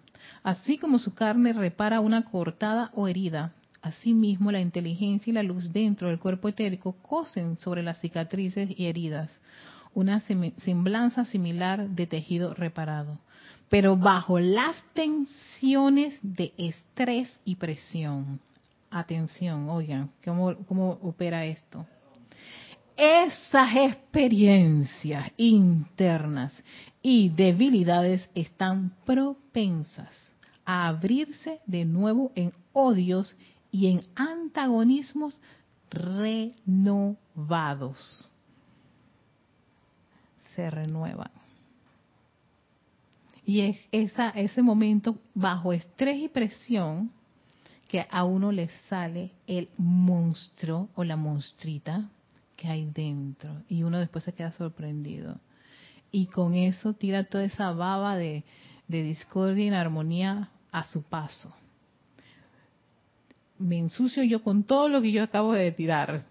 [0.43, 5.71] Así como su carne repara una cortada o herida, asimismo la inteligencia y la luz
[5.71, 9.31] dentro del cuerpo etérico cosen sobre las cicatrices y heridas,
[9.93, 13.19] una semblanza similar de tejido reparado,
[13.69, 18.39] pero bajo las tensiones de estrés y presión.
[18.89, 21.85] Atención, oigan, ¿cómo, opera esto?
[22.97, 26.53] esas experiencias internas
[27.01, 30.13] y debilidades están propensas
[30.65, 33.35] a abrirse de nuevo en odios
[33.71, 35.39] y en antagonismos
[35.89, 37.17] renovados.
[40.55, 41.31] Se renuevan.
[43.45, 47.11] Y es esa, ese momento bajo estrés y presión
[47.87, 52.09] que a uno le sale el monstruo o la monstrita
[52.55, 55.39] que hay dentro y uno después se queda sorprendido.
[56.11, 58.43] Y con eso tira toda esa baba de,
[58.87, 61.53] de discordia y inarmonía a su paso.
[63.61, 66.25] Me ensucio yo con todo lo que yo acabo de tirar.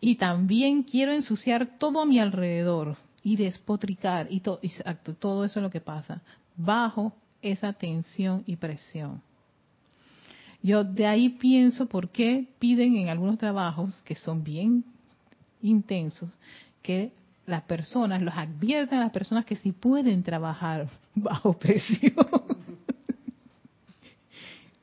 [0.00, 5.58] Y también quiero ensuciar todo a mi alrededor y despotricar y todo, exacto, todo eso
[5.58, 6.22] es lo que pasa
[6.56, 7.12] bajo
[7.42, 9.22] esa tensión y presión.
[10.62, 14.84] Yo de ahí pienso por qué piden en algunos trabajos que son bien
[15.62, 16.30] intensos
[16.82, 17.12] que
[17.46, 22.26] las personas, los advierten a las personas que si pueden trabajar bajo presión.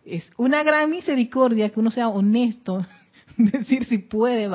[0.06, 2.86] Es una gran misericordia que uno sea honesto,
[3.38, 4.50] decir si puede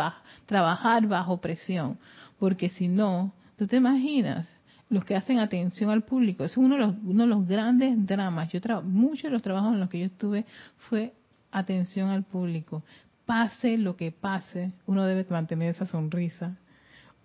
[0.47, 1.99] trabajar bajo presión,
[2.39, 4.49] porque si no, tú te imaginas,
[4.91, 8.51] los que hacen atención al público, es uno de los, uno de los grandes dramas.
[8.51, 10.47] Yo muchos de los trabajos en los que yo estuve
[10.89, 11.13] fue
[11.51, 12.83] atención al público.
[13.27, 16.57] Pase lo que pase, uno debe mantener esa sonrisa,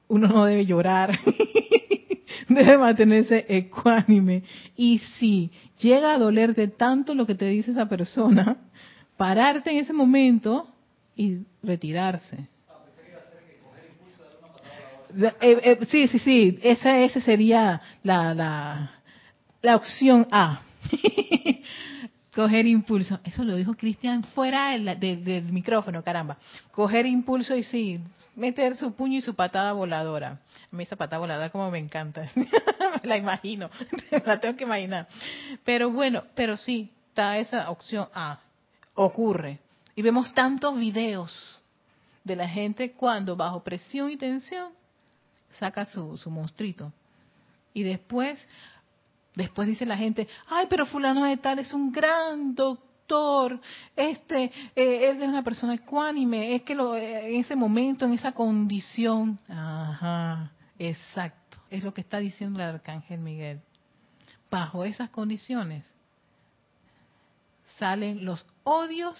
[0.10, 1.18] uno no debe llorar,
[2.50, 4.44] debe mantenerse ecuánime.
[4.76, 8.58] Y si llega a dolerte tanto lo que te dice esa persona,
[9.18, 10.68] pararte en ese momento
[11.16, 12.48] y retirarse.
[15.16, 18.92] Eh, eh, sí, sí, sí, esa, esa sería la, la,
[19.62, 20.62] la opción A.
[22.36, 23.20] Coger impulso.
[23.24, 26.38] Eso lo dijo Cristian fuera del, micrófono, caramba.
[26.72, 28.00] Coger impulso y sí,
[28.36, 30.40] meter su puño y su patada voladora.
[30.74, 32.28] A mí esa patada voladora como me encanta.
[33.04, 33.70] la imagino.
[34.26, 35.08] la tengo que imaginar.
[35.64, 38.40] Pero bueno, pero sí, está esa opción A.
[38.96, 39.60] ocurre.
[39.96, 41.62] Y vemos tantos videos
[42.24, 44.72] de la gente cuando bajo presión y tensión
[45.60, 46.92] saca su, su monstruito.
[47.76, 48.40] Y después,
[49.36, 53.62] después dice la gente, ay, pero fulano de tal es un gran doctor,
[53.96, 58.14] este, eh, él es una persona ecuánime, es que lo, eh, en ese momento, en
[58.14, 60.52] esa condición, ajá,
[60.90, 63.62] exacto, es lo que está diciendo el arcángel Miguel.
[64.50, 65.86] Bajo esas condiciones
[67.78, 69.18] salen los odios,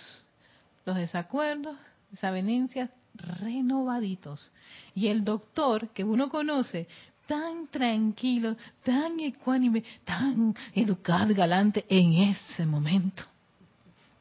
[0.86, 1.76] los desacuerdos,
[2.12, 4.52] desavenencias renovaditos.
[4.96, 6.88] Y el doctor que uno conoce,
[7.26, 13.24] tan tranquilo, tan ecuánime, tan educado galante en ese momento,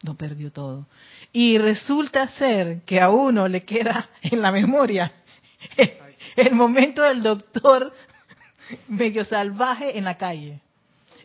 [0.02, 0.87] lo perdió todo.
[1.33, 5.12] Y resulta ser que a uno le queda en la memoria
[6.53, 7.93] momento del doctor
[8.89, 10.61] medio salvaje en la calle.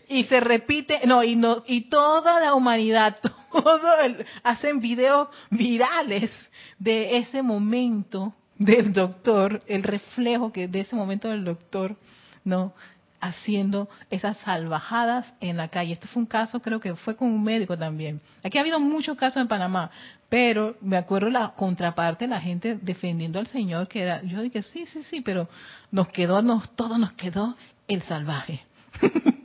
[0.10, 3.18] Y se repite, no, y no, y toda la humanidad,
[3.52, 6.32] todo el, hacen videos virales
[6.80, 11.96] de ese momento del doctor, el reflejo que de ese momento del doctor,
[12.44, 12.74] no,
[13.19, 15.93] haciendo esas salvajadas en la calle.
[15.93, 18.21] Este fue un caso, creo que fue con un médico también.
[18.43, 19.91] Aquí ha habido muchos casos en Panamá,
[20.30, 24.86] pero me acuerdo la contraparte, la gente defendiendo al Señor, que era, yo dije, sí,
[24.86, 25.47] sí, sí, pero
[25.91, 27.56] nos quedó, nos, todo nos quedó
[27.88, 28.62] el salvaje.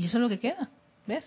[0.00, 0.70] Y eso es lo que queda,
[1.06, 1.26] ¿ves?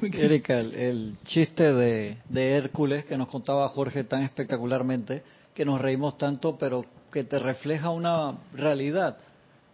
[0.00, 6.56] Erika, el, chiste de, Hércules que nos contaba Jorge tan espectacularmente, que nos reímos tanto,
[6.56, 9.18] pero que te refleja una realidad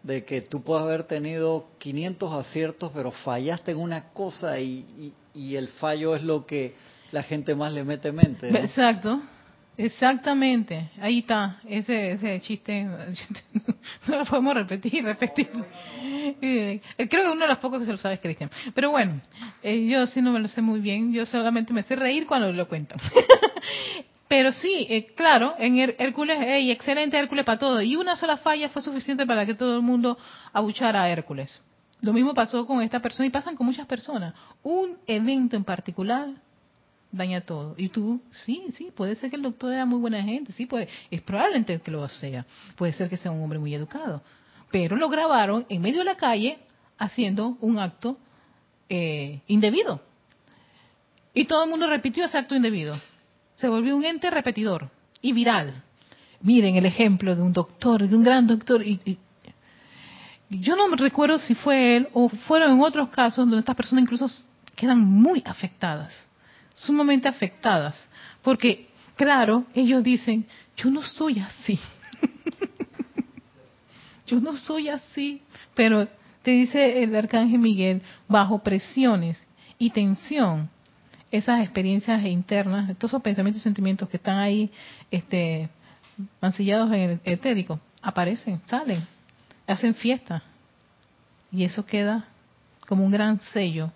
[0.03, 5.57] de que tú puedes haber tenido 500 aciertos, pero fallaste en una cosa y, y,
[5.57, 6.75] el fallo es lo que
[7.11, 8.49] la gente más le mete mente.
[8.49, 9.21] Exacto.
[9.81, 12.83] Exactamente, ahí está, ese, ese chiste,
[14.09, 15.49] no lo podemos repetir, repetir.
[16.43, 18.51] Eh, creo que uno de los pocos que se lo sabe es Cristian.
[18.75, 19.21] Pero bueno,
[19.63, 22.53] eh, yo sí no me lo sé muy bien, yo solamente me sé reír cuando
[22.53, 22.97] lo cuento.
[24.29, 27.81] Pero sí, eh, claro, en Hércules, hey, excelente Hércules para todo.
[27.81, 30.19] Y una sola falla fue suficiente para que todo el mundo
[30.53, 31.61] abuchara a Hércules.
[32.03, 34.35] Lo mismo pasó con esta persona y pasan con muchas personas.
[34.63, 36.29] Un evento en particular
[37.11, 37.75] daña todo.
[37.79, 40.89] Y tú, sí, sí, puede ser que el doctor sea muy buena gente, sí, puede,
[41.11, 42.45] es probablemente que lo sea.
[42.77, 44.23] Puede ser que sea un hombre muy educado.
[44.71, 46.59] Pero lo grabaron en medio de la calle
[46.99, 48.19] haciendo un acto
[48.91, 50.03] eh, indebido.
[51.33, 52.95] Y todo el mundo repitió ese acto indebido.
[53.59, 54.91] Se volvió un ente repetidor
[55.23, 55.83] y viral.
[56.41, 58.85] Miren el ejemplo de un doctor, de un gran doctor.
[58.85, 59.19] Y,
[60.51, 64.31] yo no recuerdo si fue él o fueron en otros casos donde estas personas incluso
[64.75, 66.29] quedan muy afectadas
[66.79, 67.95] sumamente afectadas,
[68.43, 71.79] porque, claro, ellos dicen, yo no soy así,
[74.27, 75.43] yo no soy así,
[75.75, 76.09] pero
[76.43, 79.45] te dice el arcángel Miguel, bajo presiones
[79.79, 80.71] y tensión,
[81.31, 84.71] esas experiencias internas, todos esos pensamientos y sentimientos que están ahí
[85.11, 85.69] este,
[86.41, 89.07] mancillados en el etérico, aparecen, salen,
[89.67, 90.43] hacen fiesta.
[91.51, 92.27] Y eso queda
[92.87, 93.93] como un gran sello.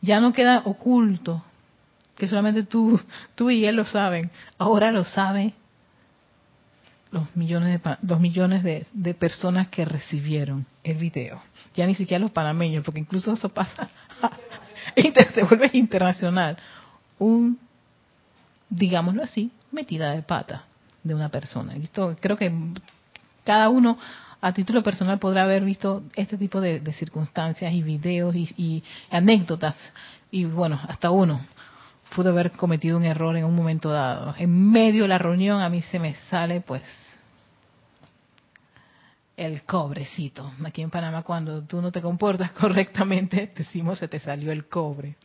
[0.00, 1.42] Ya no queda oculto,
[2.16, 3.00] que solamente tú,
[3.34, 4.30] tú y él lo saben.
[4.58, 5.54] Ahora lo saben
[7.10, 11.40] los millones de los millones de, de, personas que recibieron el video.
[11.76, 13.88] Ya ni siquiera los panameños, porque incluso eso pasa,
[15.34, 16.56] se vuelve internacional.
[17.18, 17.58] Un,
[18.68, 20.64] digámoslo así, metida de pata
[21.02, 21.74] de una persona.
[21.76, 22.52] Esto, creo que
[23.44, 23.98] cada uno
[24.40, 29.76] a título personal podrá haber visto este tipo de, circunstancias y videos y, y anécdotas.
[30.30, 31.40] Y bueno, hasta uno
[32.14, 34.34] pudo haber cometido un error en un momento dado.
[34.38, 36.82] En medio de la reunión a mí se me sale pues
[39.36, 40.52] el cobrecito.
[40.64, 45.16] Aquí en Panamá cuando tú no te comportas correctamente, decimos se te salió el cobre.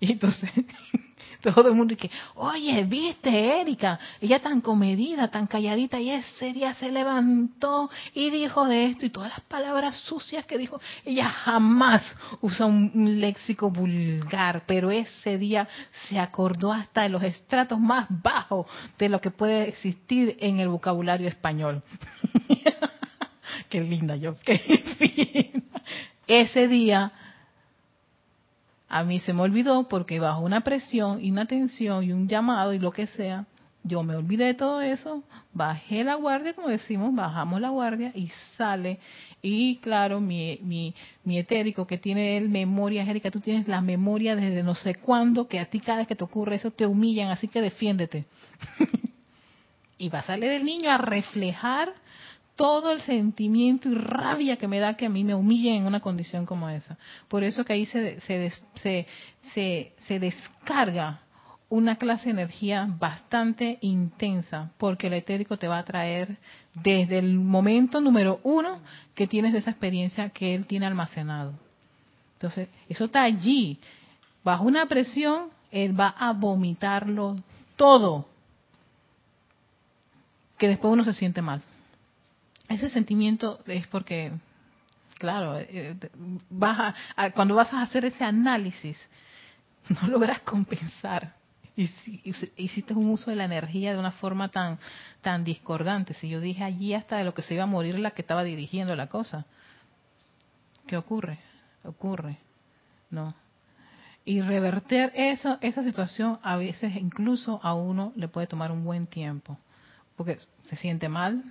[0.00, 0.50] Y entonces
[1.42, 6.74] todo el mundo dice, oye, viste Erika, ella tan comedida, tan calladita, y ese día
[6.74, 12.02] se levantó y dijo de esto y todas las palabras sucias que dijo, ella jamás
[12.40, 15.68] usa un léxico vulgar, pero ese día
[16.08, 18.66] se acordó hasta de los estratos más bajos
[18.98, 21.82] de lo que puede existir en el vocabulario español.
[23.68, 25.62] qué linda yo, qué
[26.26, 27.12] Ese día
[28.88, 32.74] a mí se me olvidó porque bajo una presión y una tensión y un llamado
[32.74, 33.46] y lo que sea,
[33.84, 38.30] yo me olvidé de todo eso, bajé la guardia, como decimos, bajamos la guardia y
[38.56, 38.98] sale.
[39.40, 44.36] Y claro, mi, mi, mi etérico que tiene el memoria, Erika, tú tienes la memoria
[44.36, 47.30] desde no sé cuándo, que a ti cada vez que te ocurre eso te humillan,
[47.30, 48.26] así que defiéndete.
[49.98, 51.92] y va a salir del niño a reflejar
[52.56, 56.00] todo el sentimiento y rabia que me da que a mí me humillen en una
[56.00, 56.98] condición como esa.
[57.28, 58.52] Por eso que ahí se, se,
[59.54, 61.20] se, se, descarga
[61.68, 66.36] una clase de energía bastante intensa, porque el etérico te va a traer
[66.74, 68.80] desde el momento número uno
[69.14, 71.54] que tienes de esa experiencia que él tiene almacenado.
[72.34, 73.78] Entonces, eso está allí.
[74.44, 77.36] Bajo una presión, él va a vomitarlo
[77.76, 78.26] todo.
[80.58, 81.62] Que después uno se siente mal.
[82.68, 84.32] Ese sentimiento es porque,
[85.18, 85.96] claro, eh,
[86.50, 86.94] vas
[87.34, 88.96] cuando vas a hacer ese análisis,
[89.88, 91.34] no logras compensar
[91.76, 91.90] y
[92.56, 94.78] hiciste un uso de la energía de una forma tan
[95.22, 96.14] tan discordante.
[96.14, 98.44] Si yo dije allí hasta de lo que se iba a morir la que estaba
[98.44, 99.46] dirigiendo la cosa.
[100.86, 101.38] ¿Qué ocurre?
[101.84, 102.38] Ocurre.
[103.10, 103.34] No.
[104.24, 109.06] Y reverter eso, esa situación a veces incluso a uno le puede tomar un buen
[109.06, 109.58] tiempo.
[110.16, 111.42] Porque se siente mal,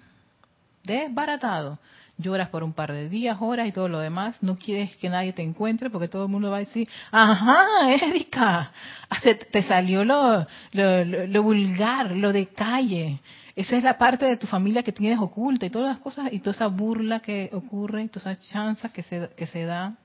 [0.83, 1.79] desbaratado
[2.21, 5.33] lloras por un par de días, horas y todo lo demás, no quieres que nadie
[5.33, 8.71] te encuentre porque todo el mundo va a decir, ajá, Erika,
[9.51, 13.19] te salió lo, lo, vulgar, lo de calle.
[13.55, 16.39] Esa es la parte de tu familia que tienes oculta y todas las cosas y
[16.39, 19.95] toda esa burla que ocurre, y todas esas chanzas que se, que se da.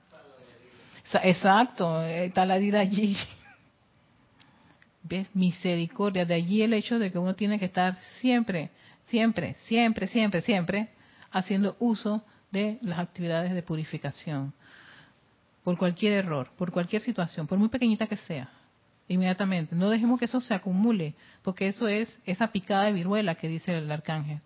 [1.23, 3.15] Exacto, está la vida allí.
[5.03, 5.27] ¿Ves?
[5.33, 6.25] Misericordia.
[6.25, 8.71] De allí el hecho de que uno tiene que estar siempre,
[9.07, 10.89] siempre, siempre, siempre, siempre
[11.31, 14.53] haciendo uso de las actividades de purificación.
[15.63, 18.49] Por cualquier error, por cualquier situación, por muy pequeñita que sea,
[19.07, 19.75] inmediatamente.
[19.75, 23.77] No dejemos que eso se acumule, porque eso es esa picada de viruela que dice
[23.77, 24.39] el arcángel.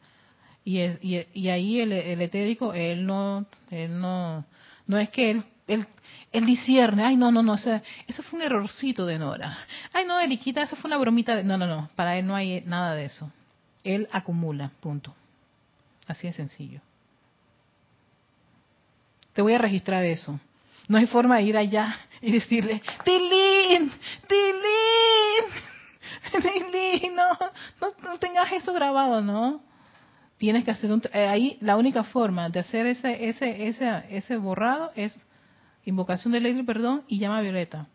[0.63, 4.45] Y, es, y, ahí el, etérico, él no, él no,
[4.85, 5.87] no es que él, él,
[6.31, 9.57] él ay no, no, no, eso, eso fue un errorcito de Nora.
[9.91, 11.43] Ay no, Eriquita, eso fue una bromita de...
[11.43, 13.31] No, no, no, para él no hay nada de eso.
[13.83, 15.13] Él acumula, punto.
[16.07, 16.81] Así de sencillo.
[19.33, 20.39] Te voy a registrar eso.
[20.87, 23.91] No hay forma de ir allá y decirle, Tilín,
[24.27, 25.45] Tilín,
[26.71, 27.37] Tilín, no,
[28.03, 29.61] no, tengas eso grabado, ¿no?
[30.37, 31.01] Tienes que hacer un...
[31.13, 35.15] Eh, ahí la única forma de hacer ese, ese, ese, ese borrado es
[35.85, 37.87] invocación de ley perdón y llama violeta.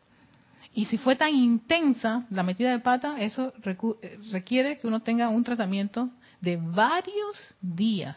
[0.77, 5.31] Y si fue tan intensa la metida de pata, eso eh, requiere que uno tenga
[5.31, 6.11] un tratamiento
[6.43, 8.17] de varios días.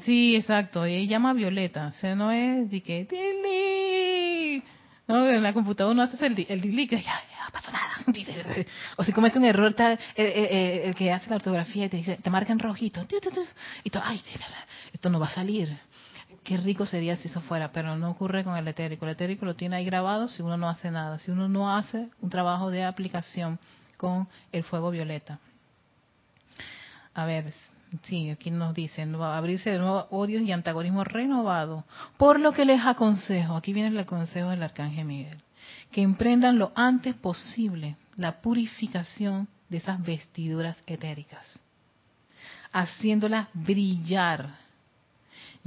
[0.00, 0.88] Sí, exacto.
[0.88, 1.86] Y llama Violeta.
[1.86, 4.62] O sea, no es de que...
[5.06, 7.86] No, en la computadora no haces el, el delete, ya, ya pasó nada.
[8.96, 12.28] O si comete un error, tal, el, que hace la ortografía y te dice, te
[12.28, 13.06] marca en rojito.
[13.84, 14.20] Y tú, ay,
[14.92, 15.78] esto no va a salir.
[16.46, 19.04] Qué rico sería si eso fuera, pero no ocurre con el etérico.
[19.04, 22.08] El etérico lo tiene ahí grabado si uno no hace nada, si uno no hace
[22.20, 23.58] un trabajo de aplicación
[23.96, 25.40] con el fuego violeta.
[27.14, 27.52] A ver,
[28.02, 31.84] sí, aquí nos dicen, abrirse de nuevo odios y antagonismo renovado.
[32.16, 35.42] Por lo que les aconsejo, aquí viene el consejo del Arcángel Miguel,
[35.90, 41.58] que emprendan lo antes posible la purificación de esas vestiduras etéricas,
[42.70, 44.64] haciéndolas brillar,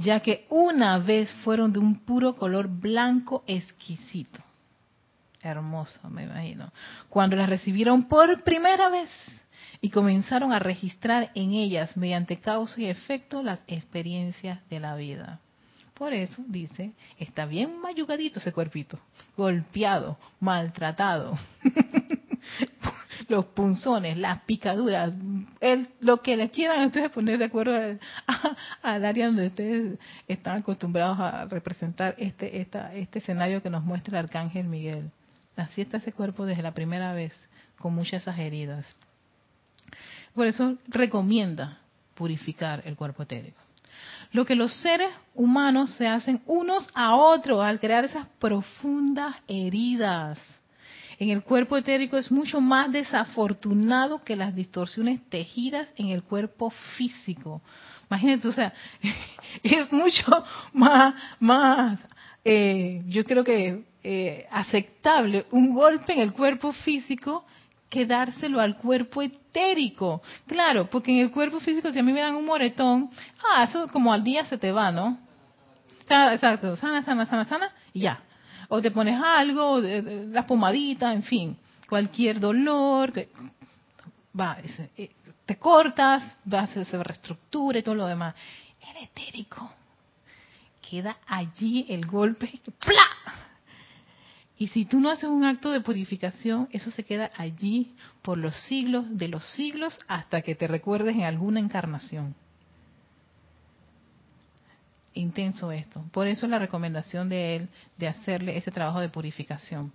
[0.00, 4.40] ya que una vez fueron de un puro color blanco exquisito
[5.42, 6.72] hermoso, me imagino,
[7.08, 9.10] cuando las recibieron por primera vez
[9.80, 15.40] y comenzaron a registrar en ellas, mediante causa y efecto, las experiencias de la vida.
[15.94, 18.98] Por eso, dice, está bien mayugadito ese cuerpito,
[19.36, 21.38] golpeado, maltratado.
[23.28, 25.12] Los punzones, las picaduras,
[26.00, 27.74] lo que le quieran ustedes poner de acuerdo
[28.82, 34.18] al área donde ustedes están acostumbrados a representar este, esta, este escenario que nos muestra
[34.18, 35.10] el arcángel Miguel.
[35.56, 37.34] Así está ese cuerpo desde la primera vez,
[37.78, 38.86] con muchas esas heridas.
[40.34, 41.78] Por eso recomienda
[42.14, 43.60] purificar el cuerpo etérico.
[44.32, 50.38] Lo que los seres humanos se hacen unos a otros al crear esas profundas heridas
[51.20, 56.70] en el cuerpo etérico es mucho más desafortunado que las distorsiones tejidas en el cuerpo
[56.96, 57.60] físico.
[58.10, 58.72] Imagínate, o sea,
[59.62, 60.24] es mucho
[60.72, 62.00] más, más,
[62.42, 67.44] eh, yo creo que eh, aceptable un golpe en el cuerpo físico
[67.90, 70.22] que dárselo al cuerpo etérico.
[70.46, 73.10] Claro, porque en el cuerpo físico si a mí me dan un moretón,
[73.44, 75.18] ah, eso como al día se te va, ¿no?
[76.08, 78.22] Exacto, sana, sana, sana, sana, y ya.
[78.70, 81.56] O te pones algo, la pomadita, en fin,
[81.88, 83.28] cualquier dolor, que,
[84.38, 84.58] va,
[84.96, 85.10] eh,
[85.44, 88.34] te cortas, va, se, se reestructura y todo lo demás.
[88.80, 89.70] El etérico,
[90.88, 93.08] queda allí el golpe, ¡plá!
[94.56, 98.54] Y si tú no haces un acto de purificación, eso se queda allí por los
[98.64, 102.34] siglos de los siglos hasta que te recuerdes en alguna encarnación.
[105.14, 106.04] Intenso esto.
[106.12, 109.92] Por eso la recomendación de él de hacerle ese trabajo de purificación.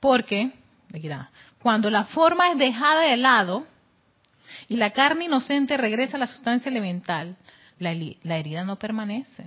[0.00, 0.50] Porque,
[1.60, 3.64] cuando la forma es dejada de lado
[4.68, 7.36] y la carne inocente regresa a la sustancia elemental,
[7.78, 9.44] la, la herida no permanece.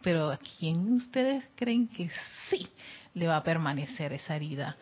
[0.00, 2.10] Pero ¿a quién ustedes creen que
[2.48, 2.66] sí
[3.12, 4.76] le va a permanecer esa herida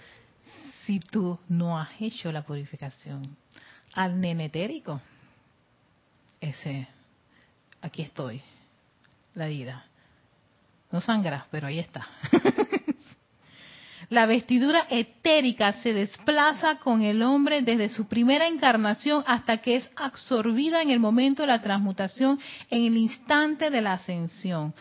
[0.87, 3.37] si tú no has hecho la purificación?
[3.95, 5.01] Al nenetérico.
[6.45, 6.87] Ese,
[7.81, 8.43] aquí estoy,
[9.35, 9.87] la herida.
[10.93, 12.07] No sangras, pero ahí está.
[14.11, 19.91] La vestidura etérica se desplaza con el hombre desde su primera encarnación hasta que es
[19.97, 22.39] absorbida en el momento de la transmutación,
[22.69, 24.75] en el instante de la ascensión.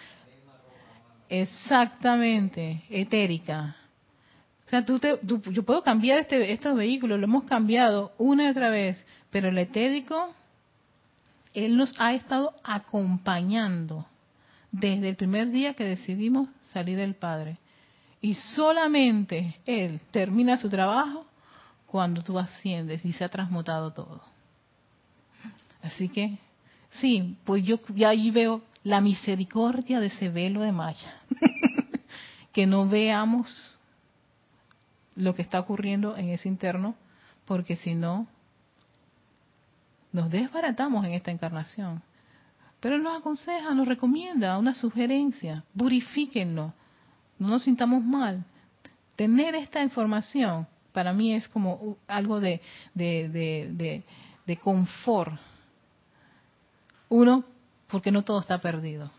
[1.30, 3.78] Exactamente, etérica.
[4.68, 8.48] O sea, tú te, yo puedo cambiar este, estos vehículos, lo hemos cambiado una y
[8.50, 10.36] otra vez, pero el etérico,
[11.54, 14.06] él nos ha estado acompañando
[14.72, 17.58] desde el primer día que decidimos salir del Padre.
[18.22, 21.26] Y solamente Él termina su trabajo
[21.86, 24.22] cuando tú asciendes y se ha transmutado todo.
[25.84, 26.40] Así que,
[27.02, 31.22] sí, pues yo ya ahí veo la misericordia de ese velo de malla.
[32.54, 33.78] que no veamos
[35.16, 36.96] lo que está ocurriendo en ese interno,
[37.46, 38.28] porque si no,
[40.14, 42.02] nos desbaratamos en esta encarnación.
[42.80, 46.74] Pero nos aconseja, nos recomienda una sugerencia, purifíquenlo,
[47.40, 48.46] no nos sintamos mal.
[49.16, 52.62] Tener esta información para mí es como algo de,
[52.94, 54.04] de,
[54.46, 55.40] de, confort.
[57.10, 57.44] Uno,
[57.88, 59.12] porque no todo está perdido.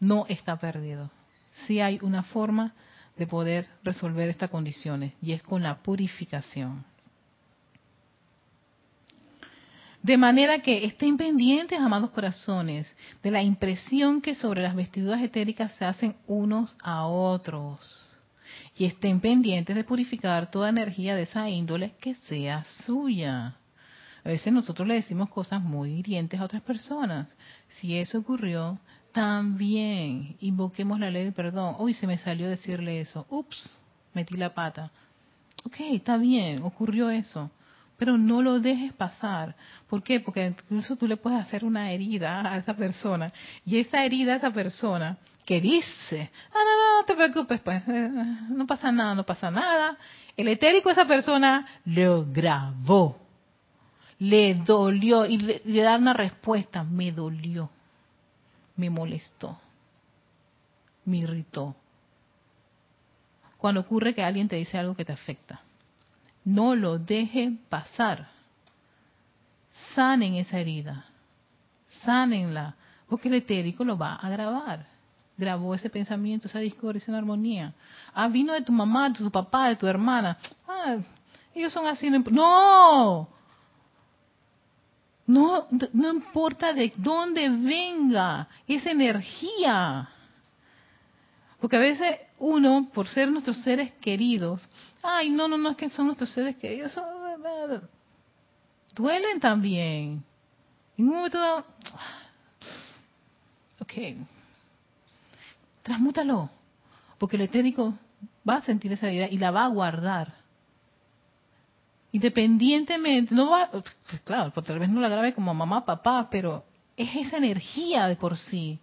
[0.00, 1.10] No está perdido.
[1.66, 2.72] Sí hay una forma
[3.16, 6.84] de poder resolver estas condiciones y es con la purificación.
[10.02, 12.92] De manera que estén pendientes, amados corazones,
[13.22, 18.18] de la impresión que sobre las vestiduras etéricas se hacen unos a otros.
[18.76, 23.54] Y estén pendientes de purificar toda energía de esa índole que sea suya.
[24.24, 27.32] A veces nosotros le decimos cosas muy hirientes a otras personas.
[27.68, 28.80] Si eso ocurrió,
[29.12, 31.76] también invoquemos la ley del perdón.
[31.78, 33.24] Uy, se me salió decirle eso.
[33.30, 33.70] Ups,
[34.14, 34.90] metí la pata.
[35.64, 37.52] Ok, está bien, ocurrió eso
[38.02, 39.54] pero no lo dejes pasar.
[39.88, 40.18] ¿Por qué?
[40.18, 43.32] Porque incluso tú le puedes hacer una herida a esa persona
[43.64, 47.80] y esa herida a esa persona que dice, ah, no, no, no te preocupes, pues,
[47.86, 48.10] eh,
[48.48, 49.96] no pasa nada, no pasa nada.
[50.36, 53.20] El etérico a esa persona lo grabó,
[54.18, 57.70] le dolió y le, le da una respuesta, me dolió,
[58.74, 59.60] me molestó,
[61.04, 61.76] me irritó.
[63.58, 65.60] Cuando ocurre que alguien te dice algo que te afecta
[66.44, 68.28] no lo dejen pasar.
[69.94, 71.06] Sanen esa herida.
[72.04, 72.76] Sánenla.
[73.08, 74.86] Porque el etérico lo va a grabar.
[75.36, 77.74] Grabó ese pensamiento, esa discordia, esa armonía.
[78.14, 80.38] Ah, vino de tu mamá, de tu papá, de tu hermana.
[80.66, 80.96] Ah,
[81.54, 82.10] ellos son así.
[82.10, 83.28] No.
[85.26, 90.08] No, no importa de dónde venga esa energía.
[91.60, 94.68] Porque a veces uno, por ser nuestros seres queridos,
[95.00, 97.04] ay, no, no, no es que son nuestros seres queridos, son,
[98.96, 100.24] duelen también.
[100.98, 101.58] En un momento dado,
[103.80, 103.92] ok,
[105.84, 106.50] transmútalo,
[107.16, 107.94] porque el etérico
[108.48, 110.34] va a sentir esa idea y la va a guardar.
[112.10, 113.70] Independientemente, no va,
[114.24, 116.64] claro, pues tal vez no la grabe como mamá, papá, pero
[116.96, 118.80] es esa energía de por sí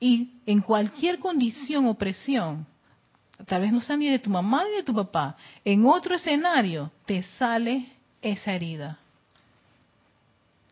[0.00, 2.66] y en cualquier condición o presión,
[3.46, 6.90] tal vez no sea ni de tu mamá ni de tu papá, en otro escenario
[7.06, 7.92] te sale
[8.22, 8.98] esa herida.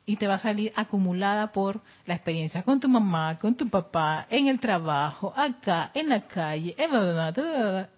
[0.08, 4.26] Y te va a salir acumulada por la experiencia con tu mamá, con tu papá,
[4.30, 6.76] en el trabajo, acá, en la calle,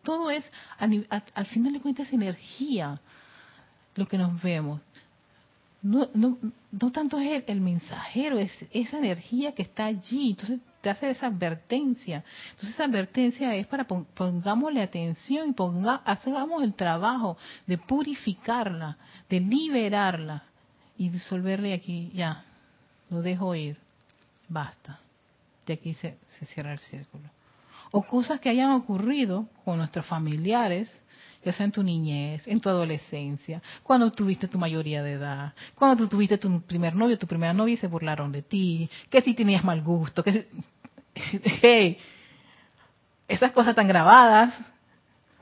[0.03, 2.99] todo es, al final de cuentas, energía
[3.95, 4.81] lo que nos vemos.
[5.81, 6.39] No, no,
[6.72, 10.31] no tanto es el, el, mensajero, es esa energía que está allí.
[10.31, 12.24] Entonces te hace esa advertencia.
[12.51, 18.97] Entonces esa advertencia es para pongámosle atención y ponga, hagamos el trabajo de purificarla,
[19.29, 20.45] de liberarla
[20.97, 22.45] y disolverle aquí, ya,
[23.11, 23.79] lo dejo ir,
[24.49, 24.99] basta.
[25.64, 27.38] De aquí se, se cierra el círculo.
[27.91, 31.03] O cosas que hayan ocurrido con nuestros familiares,
[31.45, 36.09] ya sea en tu niñez, en tu adolescencia, cuando tuviste tu mayoría de edad, cuando
[36.09, 39.64] tuviste tu primer novio, tu primera novia y se burlaron de ti, que si tenías
[39.64, 40.47] mal gusto, que si...
[41.62, 41.99] hey,
[43.28, 44.55] esas cosas tan grabadas,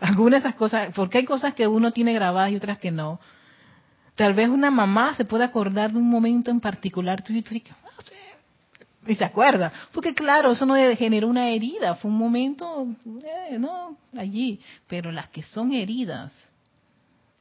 [0.01, 3.21] algunas de esas cosas, porque hay cosas que uno tiene grabadas y otras que no.
[4.15, 7.55] Tal vez una mamá se puede acordar de un momento en particular tuyo y tú
[7.55, 7.75] dices,
[9.07, 9.73] y se acuerda.
[9.93, 12.87] Porque claro, eso no generó una herida, fue un momento,
[13.25, 14.61] eh, no, allí.
[14.87, 16.33] Pero las que son heridas,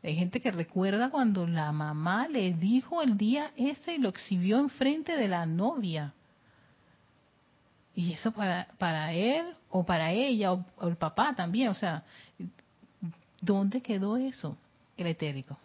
[0.04, 4.60] hay gente que recuerda cuando la mamá le dijo el día ese y lo exhibió
[4.60, 6.14] enfrente de la novia.
[7.96, 12.04] Y eso para, para él o para ella o, o el papá también, o sea,
[13.42, 14.58] ¿dónde quedó eso?
[14.98, 15.58] El etérico.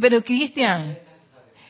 [0.00, 0.96] Pero Cristian,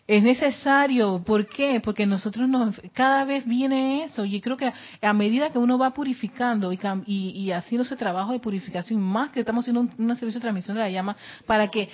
[0.06, 1.80] es necesario, ¿por qué?
[1.82, 5.94] Porque nosotros nos, cada vez viene eso, y creo que a medida que uno va
[5.94, 10.42] purificando y, y, haciendo ese trabajo de purificación, más que estamos haciendo un, servicio de
[10.42, 11.88] transmisión de la llama, para que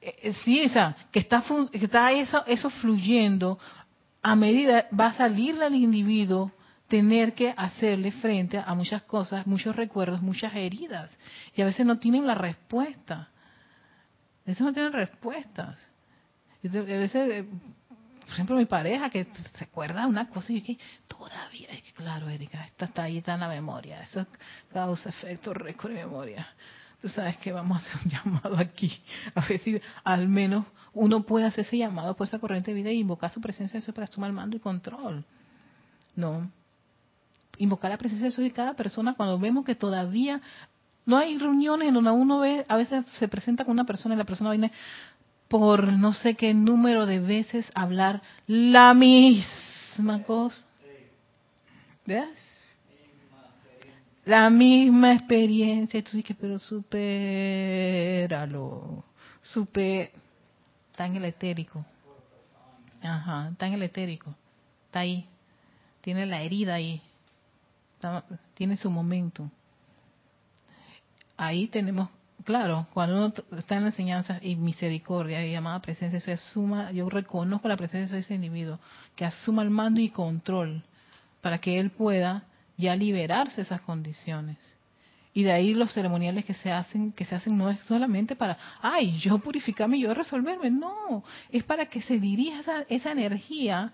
[0.00, 3.58] eh, eh, sí, o sea, que está, que está eso, eso fluyendo,
[4.20, 6.50] a medida va a salir del individuo
[6.92, 11.10] tener que hacerle frente a muchas cosas, muchos recuerdos, muchas heridas.
[11.54, 13.30] Y a veces no tienen la respuesta.
[14.44, 15.78] A veces no tienen respuestas.
[16.62, 17.44] a veces, eh,
[18.20, 19.26] por ejemplo, mi pareja que
[19.56, 20.76] se acuerda de una cosa y que
[21.08, 24.02] todavía, es que claro, Erika, esta está ahí, está en la memoria.
[24.02, 24.26] Eso
[24.70, 26.46] causa efecto récord de memoria.
[27.00, 29.02] Tú sabes que vamos a hacer un llamado aquí.
[29.34, 32.90] A ver si al menos uno puede hacer ese llamado por esa corriente de vida
[32.90, 35.24] e invocar su presencia de eso para sumar mando y control.
[36.14, 36.50] No,
[37.62, 40.40] invocar la presencia de Dios de cada persona cuando vemos que todavía
[41.06, 44.18] no hay reuniones en donde uno ve, a veces se presenta con una persona y
[44.18, 44.72] la persona viene
[45.46, 50.66] por no sé qué número de veces hablar la misma cosa.
[52.04, 52.26] ¿Ves?
[54.24, 56.00] La misma experiencia.
[56.00, 56.94] Y tú dices, pero supéralo.
[59.40, 60.10] Super.
[60.90, 61.84] Está en el etérico.
[63.02, 64.34] Ajá, está en el etérico.
[64.86, 65.28] Está ahí.
[66.00, 67.02] Tiene la herida ahí
[68.54, 69.50] tiene su momento.
[71.36, 72.08] Ahí tenemos,
[72.44, 77.08] claro, cuando uno está en la enseñanza y misericordia y llamada presencia, se asuma, yo
[77.08, 78.78] reconozco la presencia de ese individuo,
[79.16, 80.82] que asuma el mando y control
[81.40, 82.44] para que él pueda
[82.76, 84.58] ya liberarse de esas condiciones.
[85.34, 88.58] Y de ahí los ceremoniales que se hacen, que se hacen no es solamente para,
[88.82, 93.92] ay, yo purificarme, yo resolverme, no, es para que se dirija esa, esa energía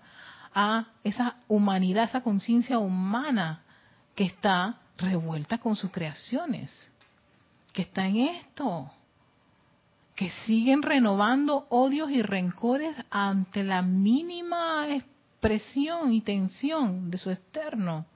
[0.53, 3.63] a esa humanidad, esa conciencia humana
[4.19, 6.91] que está revuelta con sus creaciones,
[7.71, 8.91] que está en esto,
[10.13, 18.07] que siguen renovando odios y rencores ante la mínima expresión y tensión de su externo.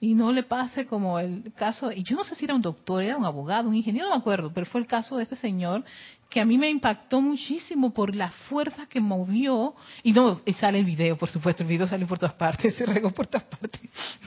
[0.00, 3.02] Y no le pase como el caso, y yo no sé si era un doctor,
[3.02, 5.84] era un abogado, un ingeniero, no me acuerdo, pero fue el caso de este señor
[6.28, 10.84] que a mí me impactó muchísimo por la fuerza que movió, y no, sale el
[10.84, 13.80] video, por supuesto, el video sale por todas partes, se regó por todas partes,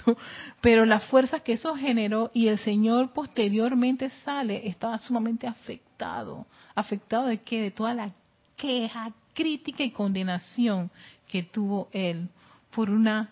[0.61, 7.27] pero la fuerza que eso generó y el Señor posteriormente sale, estaba sumamente afectado, afectado
[7.27, 8.11] de qué, de toda la
[8.55, 10.89] queja, crítica y condenación
[11.27, 12.29] que tuvo él
[12.73, 13.31] por una,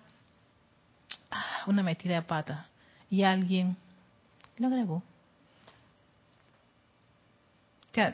[1.32, 2.68] ah, una metida de pata,
[3.10, 3.78] y alguien
[4.58, 5.04] lo grabó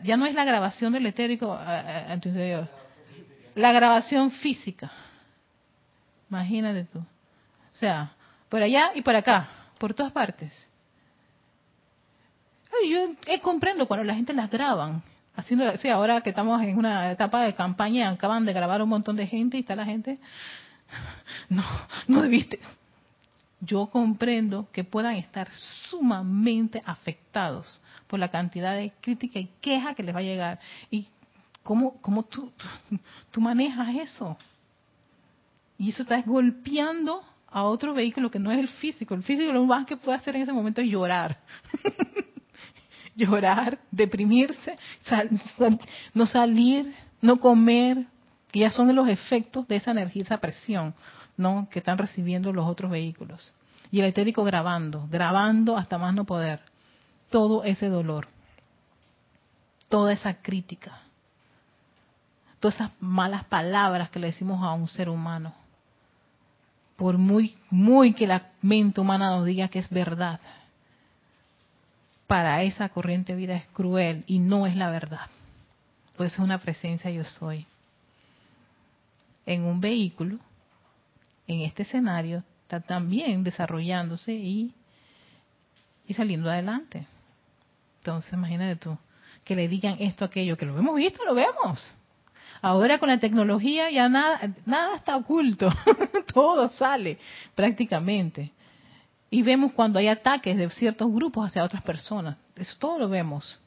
[0.03, 2.69] ya no es la grabación del etérico antes de Dios,
[3.55, 4.91] la grabación física.
[6.29, 6.99] Imagínate tú.
[6.99, 8.11] O sea,
[8.47, 9.49] por allá y por acá,
[9.79, 10.67] por todas partes.
[12.87, 13.09] Yo
[13.41, 15.03] comprendo cuando la gente las graban.
[15.35, 19.15] Haciendo, sí, ahora que estamos en una etapa de campaña, acaban de grabar un montón
[19.15, 20.19] de gente y está la gente.
[21.49, 21.63] No,
[22.07, 22.59] no debiste.
[23.61, 25.49] Yo comprendo que puedan estar
[25.89, 30.59] sumamente afectados por la cantidad de crítica y queja que les va a llegar.
[30.89, 31.07] ¿Y
[31.63, 32.51] cómo, cómo tú,
[33.29, 34.35] tú, manejas eso?
[35.77, 39.13] Y eso está golpeando a otro vehículo que no es el físico.
[39.13, 41.39] El físico lo más que puede hacer en ese momento es llorar.
[43.15, 44.75] llorar, deprimirse,
[46.13, 48.05] no salir, no comer,
[48.51, 50.93] que ya son los efectos de esa energía, esa presión,
[51.41, 51.67] ¿no?
[51.69, 53.51] que están recibiendo los otros vehículos.
[53.91, 56.61] Y el etérico grabando, grabando hasta más no poder
[57.29, 58.27] todo ese dolor,
[59.89, 60.99] toda esa crítica,
[62.59, 65.53] todas esas malas palabras que le decimos a un ser humano.
[66.95, 70.39] Por muy, muy que la mente humana nos diga que es verdad,
[72.27, 75.27] para esa corriente de vida es cruel y no es la verdad.
[76.15, 77.65] Pues es una presencia yo soy.
[79.45, 80.37] En un vehículo,
[81.51, 84.73] en este escenario, está también desarrollándose y,
[86.07, 87.05] y saliendo adelante.
[87.99, 88.97] Entonces, imagínate tú,
[89.43, 91.93] que le digan esto, aquello, que lo hemos visto, lo vemos.
[92.61, 95.69] Ahora con la tecnología ya nada, nada está oculto,
[96.33, 97.17] todo sale
[97.55, 98.51] prácticamente.
[99.29, 102.37] Y vemos cuando hay ataques de ciertos grupos hacia otras personas.
[102.55, 103.59] Eso todo lo vemos.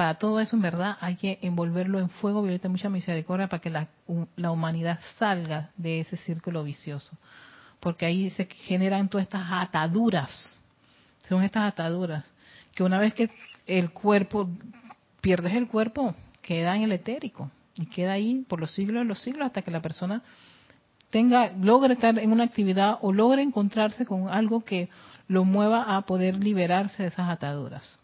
[0.00, 3.68] Para todo eso, en verdad, hay que envolverlo en fuego, violeta, mucha misericordia, para que
[3.68, 3.88] la,
[4.34, 7.18] la humanidad salga de ese círculo vicioso.
[7.80, 10.58] Porque ahí se generan todas estas ataduras.
[11.28, 12.32] Son estas ataduras.
[12.74, 13.28] Que una vez que
[13.66, 14.48] el cuerpo,
[15.20, 17.50] pierdes el cuerpo, queda en el etérico.
[17.74, 20.22] Y queda ahí por los siglos de los siglos hasta que la persona
[21.10, 24.88] tenga, logre estar en una actividad o logre encontrarse con algo que
[25.28, 27.99] lo mueva a poder liberarse de esas ataduras.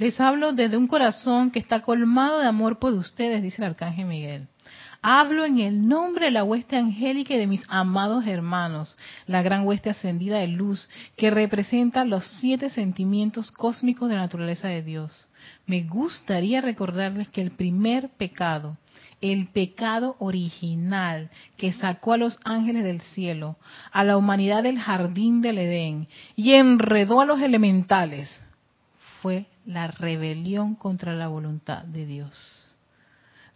[0.00, 4.06] Les hablo desde un corazón que está colmado de amor por ustedes, dice el arcángel
[4.06, 4.48] Miguel.
[5.02, 8.96] Hablo en el nombre de la hueste angélica y de mis amados hermanos,
[9.26, 10.88] la gran hueste ascendida de luz,
[11.18, 15.28] que representa los siete sentimientos cósmicos de la naturaleza de Dios.
[15.66, 18.78] Me gustaría recordarles que el primer pecado,
[19.20, 21.28] el pecado original
[21.58, 23.58] que sacó a los ángeles del cielo,
[23.92, 28.40] a la humanidad del jardín del Edén y enredó a los elementales,
[29.20, 32.70] fue la rebelión contra la voluntad de Dios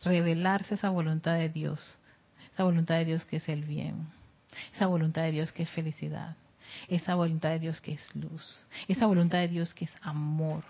[0.04, 1.98] revelarse esa voluntad de Dios,
[2.52, 4.08] esa voluntad de Dios que es el bien,
[4.74, 6.36] esa voluntad de Dios que es felicidad,
[6.88, 10.62] esa voluntad de Dios que es luz, esa voluntad de Dios que es amor.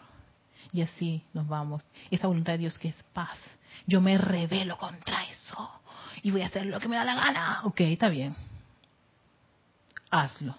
[0.72, 1.84] Y así nos vamos.
[2.10, 3.38] Esa voluntad de Dios que es paz.
[3.86, 5.70] Yo me revelo contra eso
[6.22, 7.60] y voy a hacer lo que me da la gana.
[7.64, 8.34] Ok, está bien.
[10.10, 10.56] Hazlo.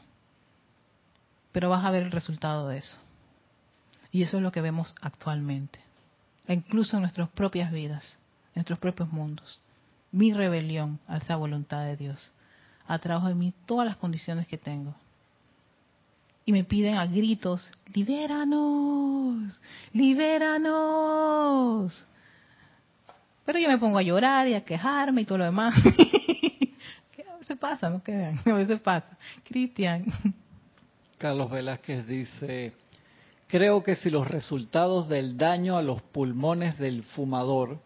[1.52, 2.98] Pero vas a ver el resultado de eso.
[4.16, 5.78] Y eso es lo que vemos actualmente,
[6.48, 8.18] incluso en nuestras propias vidas
[8.56, 9.60] nuestros propios mundos.
[10.14, 12.32] Mi rebelión a esa voluntad de Dios
[12.88, 14.96] atrajo de mí todas las condiciones que tengo.
[16.46, 19.60] Y me piden a gritos, libéranos,
[19.92, 20.46] libéranos.
[23.44, 25.76] Pero yo me pongo a llorar y a quejarme y todo lo demás.
[27.30, 29.18] a veces pasa, no quedan, a veces pasa.
[29.44, 30.06] Cristian.
[31.18, 32.74] Carlos Velázquez dice,
[33.48, 37.80] creo que si los resultados del daño a los pulmones del fumador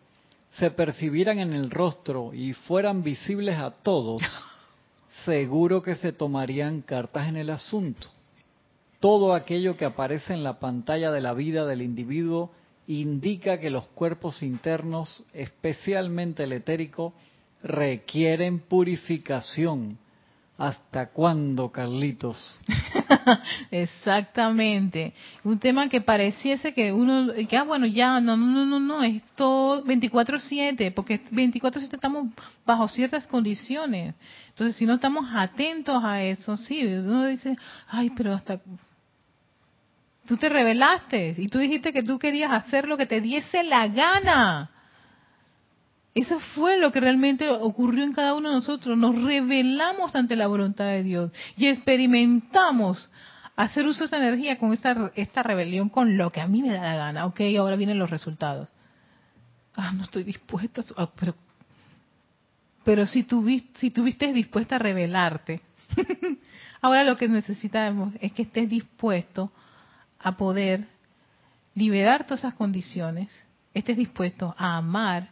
[0.57, 4.21] se percibieran en el rostro y fueran visibles a todos,
[5.25, 8.07] seguro que se tomarían cartas en el asunto.
[8.99, 12.51] Todo aquello que aparece en la pantalla de la vida del individuo
[12.87, 17.13] indica que los cuerpos internos, especialmente el etérico,
[17.61, 19.97] requieren purificación
[20.59, 22.59] ¿Hasta cuándo, Carlitos?
[23.71, 25.13] Exactamente.
[25.45, 29.23] Un tema que pareciese que uno, que ah, bueno, ya, no, no, no, no, es
[29.37, 32.27] todo 24-7, porque 24-7 estamos
[32.65, 34.15] bajo ciertas condiciones.
[34.49, 37.55] Entonces, si no estamos atentos a eso, sí, uno dice,
[37.87, 38.59] ay, pero hasta...
[40.27, 43.87] Tú te revelaste y tú dijiste que tú querías hacer lo que te diese la
[43.87, 44.69] gana.
[46.15, 48.97] Eso fue lo que realmente ocurrió en cada uno de nosotros.
[48.97, 53.09] Nos revelamos ante la voluntad de Dios y experimentamos
[53.55, 56.71] hacer uso de esa energía con esta, esta rebelión, con lo que a mí me
[56.71, 57.25] da la gana.
[57.25, 58.69] Ok, ahora vienen los resultados.
[59.75, 61.35] Ah, no estoy dispuesta, ah, pero,
[62.83, 65.61] pero si, tuviste, si tuviste dispuesta a rebelarte,
[66.81, 69.51] ahora lo que necesitamos es que estés dispuesto
[70.19, 70.87] a poder
[71.75, 73.29] liberar todas esas condiciones,
[73.73, 75.29] estés dispuesto a amar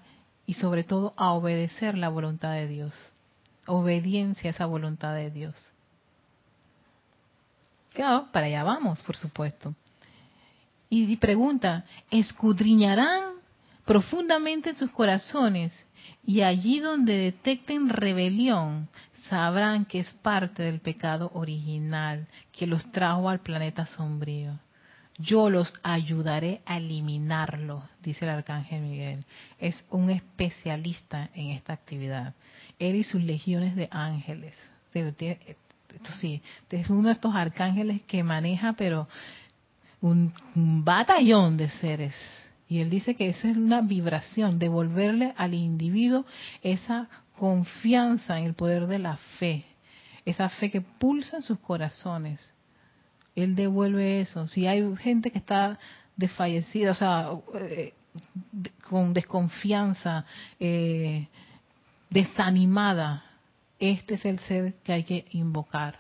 [0.48, 2.96] y sobre todo a obedecer la voluntad de Dios.
[3.68, 5.54] Obediencia a esa voluntad de Dios.
[7.94, 9.76] Claro, para allá vamos, por supuesto.
[10.90, 13.34] Y pregunta, ¿escudriñarán
[13.86, 15.74] profundamente en sus corazones
[16.26, 18.88] y allí donde detecten rebelión
[19.30, 24.58] sabrán que es parte del pecado original que los trajo al planeta sombrío?
[25.18, 29.26] Yo los ayudaré a eliminarlo, dice el arcángel Miguel.
[29.60, 32.36] Es un especialista en esta actividad.
[32.78, 34.56] Él y sus legiones de ángeles.
[34.94, 39.08] Esto sí, es uno de estos arcángeles que maneja, pero
[40.02, 40.34] un,
[40.84, 42.14] batallón de seres.
[42.70, 46.26] Y él dice que esa es una vibración, devolverle al individuo
[46.62, 49.66] esa confianza en el poder de la fe,
[50.26, 52.54] esa fe que pulsa en sus corazones
[53.38, 54.48] él devuelve eso.
[54.48, 55.78] Si hay gente que está
[56.16, 57.94] desfallecida, o sea, eh,
[58.90, 60.26] con desconfianza,
[60.60, 61.28] eh,
[62.10, 63.24] desanimada,
[63.80, 66.00] este es el ser que hay que invocar.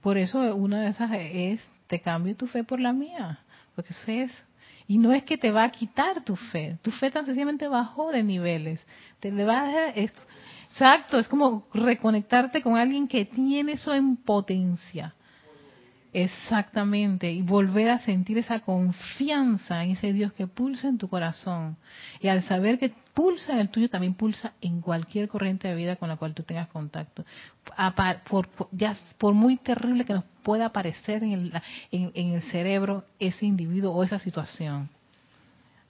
[0.00, 3.40] Por eso una de esas es, te cambio tu fe por la mía,
[3.74, 4.32] porque eso es.
[4.86, 8.10] Y no es que te va a quitar tu fe, tu fe tan sencillamente bajó
[8.10, 8.80] de niveles.
[9.20, 15.14] Te va a, exacto, es como reconectarte con alguien que tiene eso en potencia
[16.12, 21.76] Exactamente, y volver a sentir esa confianza en ese Dios que pulsa en tu corazón.
[22.22, 25.96] Y al saber que pulsa en el tuyo, también pulsa en cualquier corriente de vida
[25.96, 27.26] con la cual tú tengas contacto.
[28.30, 33.44] Por, ya, por muy terrible que nos pueda aparecer en el, en, el cerebro ese
[33.44, 34.88] individuo o esa situación.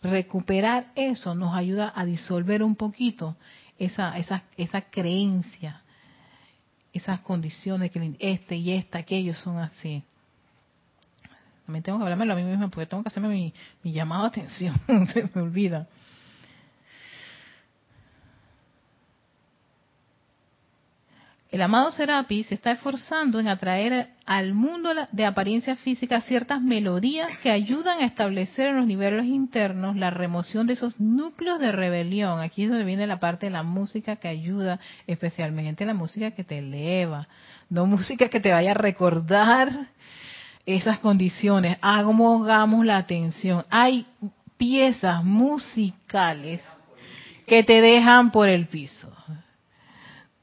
[0.02, 3.36] Recuperar eso nos ayuda a disolver un poquito
[3.78, 5.82] esa, esa, esa creencia
[6.92, 10.02] esas condiciones, que este y esta, aquellos son así.
[11.66, 14.28] También tengo que hablarme a mí misma porque tengo que hacerme mi, mi llamado de
[14.28, 14.74] atención,
[15.12, 15.86] se me olvida.
[21.50, 27.38] El amado Serapi se está esforzando en atraer al mundo de apariencia física ciertas melodías
[27.42, 32.40] que ayudan a establecer en los niveles internos la remoción de esos núcleos de rebelión.
[32.40, 36.44] Aquí es donde viene la parte de la música que ayuda, especialmente la música que
[36.44, 37.28] te eleva,
[37.70, 39.88] no música que te vaya a recordar
[40.66, 41.78] esas condiciones.
[41.80, 43.64] Hagamos la atención.
[43.70, 44.06] Hay
[44.58, 46.62] piezas musicales
[47.46, 49.10] que te dejan por el piso.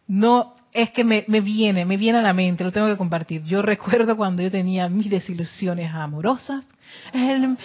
[0.07, 3.41] No es que me, viene, me viene a la mente, lo tengo que compartir.
[3.43, 6.65] Yo recuerdo cuando yo tenía mis desilusiones amorosas.
[7.13, 7.57] Él,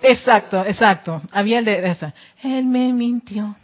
[0.00, 1.20] exacto, exacto.
[1.32, 2.14] Había el de esa.
[2.40, 3.56] Él me mintió.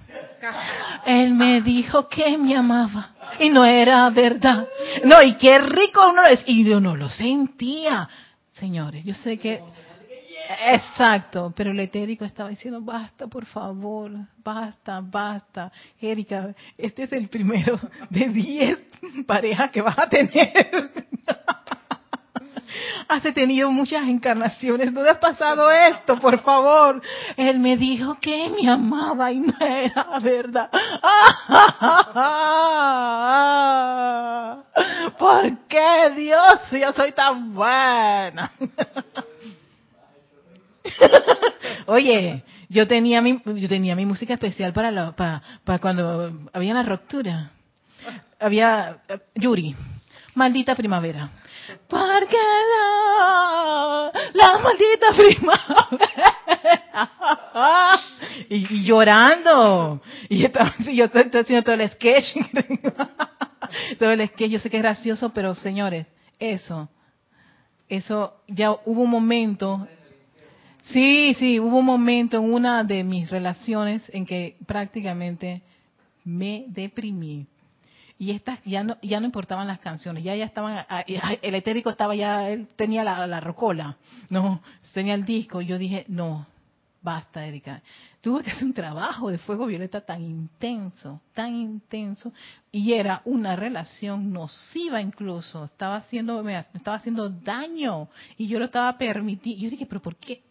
[1.07, 4.67] Él me dijo que me amaba y no era verdad.
[5.05, 6.43] No, y qué rico uno es.
[6.47, 8.09] Y yo no lo sentía.
[8.51, 9.63] Señores, yo sé que
[10.61, 15.73] Exacto, pero el etérico estaba diciendo, basta, por favor, basta, basta.
[16.01, 17.79] Erika, este es el primero
[18.11, 18.83] de diez
[19.27, 20.91] parejas que vas a tener.
[23.09, 26.19] Has tenido muchas encarnaciones, ¿dónde has pasado esto?
[26.19, 27.03] Por favor.
[27.37, 30.71] Él me dijo que me amaba y no era verdad.
[35.19, 36.71] ¿Por qué Dios?
[36.71, 38.51] Yo soy tan buena.
[41.87, 46.83] Oye, yo tenía mi, yo tenía mi música especial para, la, para, cuando había la
[46.83, 47.51] ruptura.
[48.41, 48.99] Había
[49.35, 49.77] Yuri,
[50.35, 51.31] maldita primavera.
[51.89, 55.89] Porque la, la maldita primavera.
[58.49, 60.01] y, llorando.
[60.29, 61.01] Y yo estoy,
[61.41, 62.37] haciendo todo el sketch.
[63.99, 64.51] todo el sketch.
[64.51, 66.07] Yo sé que es gracioso, pero señores,
[66.39, 66.89] eso,
[67.89, 69.87] eso, ya hubo un momento
[70.83, 75.63] Sí, sí, hubo un momento en una de mis relaciones en que prácticamente
[76.25, 77.47] me deprimí.
[78.19, 81.91] Y estas ya no, ya no importaban las canciones, ya ya estaban, ah, el etérico
[81.91, 83.97] estaba ya, él tenía la, la rocola,
[84.29, 84.61] no,
[84.93, 85.61] tenía el disco.
[85.61, 86.47] Y yo dije, no,
[87.01, 87.83] basta, Erika.
[88.21, 92.33] Tuve que hacer un trabajo de fuego violeta tan intenso, tan intenso,
[92.71, 95.65] y era una relación nociva incluso.
[95.65, 99.63] Estaba haciendo, me estaba haciendo daño, y yo lo estaba permitiendo.
[99.65, 100.43] Yo dije, pero ¿por qué?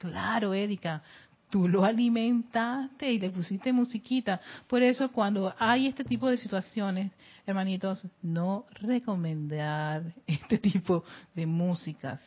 [0.00, 1.02] Claro, Erika,
[1.50, 4.40] tú lo alimentaste y le pusiste musiquita.
[4.66, 7.12] Por eso cuando hay este tipo de situaciones,
[7.44, 12.22] hermanitos, no recomendar este tipo de músicas.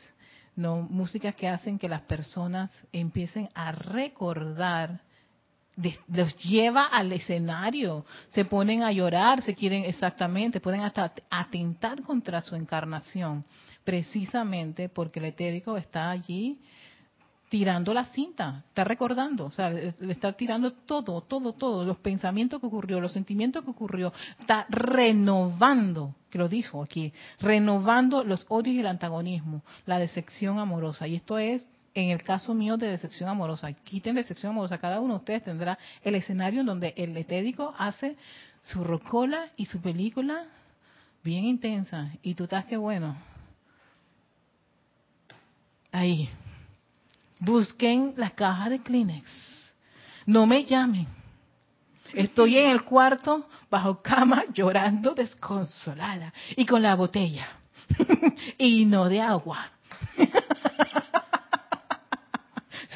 [0.55, 5.01] No, músicas que hacen que las personas empiecen a recordar,
[6.09, 12.39] los lleva al escenario, se ponen a llorar, se quieren exactamente, pueden hasta atentar contra
[12.43, 13.43] su encarnación,
[13.83, 16.59] precisamente porque el etérico está allí
[17.53, 22.59] tirando la cinta, está recordando, o sea, le está tirando todo, todo, todo, los pensamientos
[22.59, 28.75] que ocurrió, los sentimientos que ocurrió, está renovando, que lo dijo aquí, renovando los odios
[28.75, 31.07] y el antagonismo, la decepción amorosa.
[31.07, 33.71] Y esto es, en el caso mío, de decepción amorosa.
[33.71, 38.17] Quiten decepción amorosa, cada uno de ustedes tendrá el escenario en donde el etédico hace
[38.63, 40.47] su rocola y su película
[41.23, 43.15] bien intensa, y tú estás que bueno.
[45.91, 46.27] Ahí,
[47.43, 49.25] Busquen la caja de Kleenex.
[50.25, 51.07] No me llamen.
[52.13, 57.49] Estoy en el cuarto, bajo cama, llorando desconsolada y con la botella.
[58.57, 59.69] y no de agua.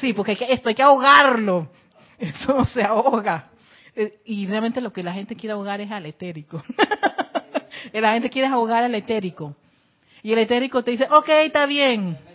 [0.00, 1.70] sí, porque esto hay que ahogarlo.
[2.18, 3.50] Eso no se ahoga.
[3.94, 6.62] Eh, y realmente lo que la gente quiere ahogar es al etérico.
[7.92, 9.54] la gente quiere ahogar al etérico.
[10.22, 12.27] Y el etérico te dice, ok, está bien.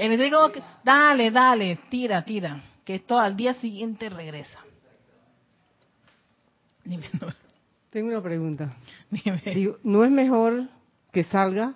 [0.00, 0.50] El digo,
[0.82, 4.58] dale, dale, tira, tira, que esto al día siguiente regresa.
[7.90, 8.74] Tengo una pregunta.
[9.84, 10.70] ¿No es mejor
[11.12, 11.74] que salga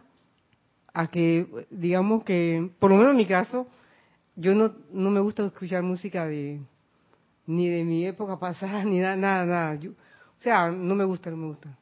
[0.94, 3.66] a que, digamos que, por lo menos en mi caso,
[4.36, 6.62] yo no, no me gusta escuchar música de
[7.46, 9.78] ni de mi época pasada, ni nada, nada, nada.
[9.78, 11.76] o sea, no me gusta, no me gusta.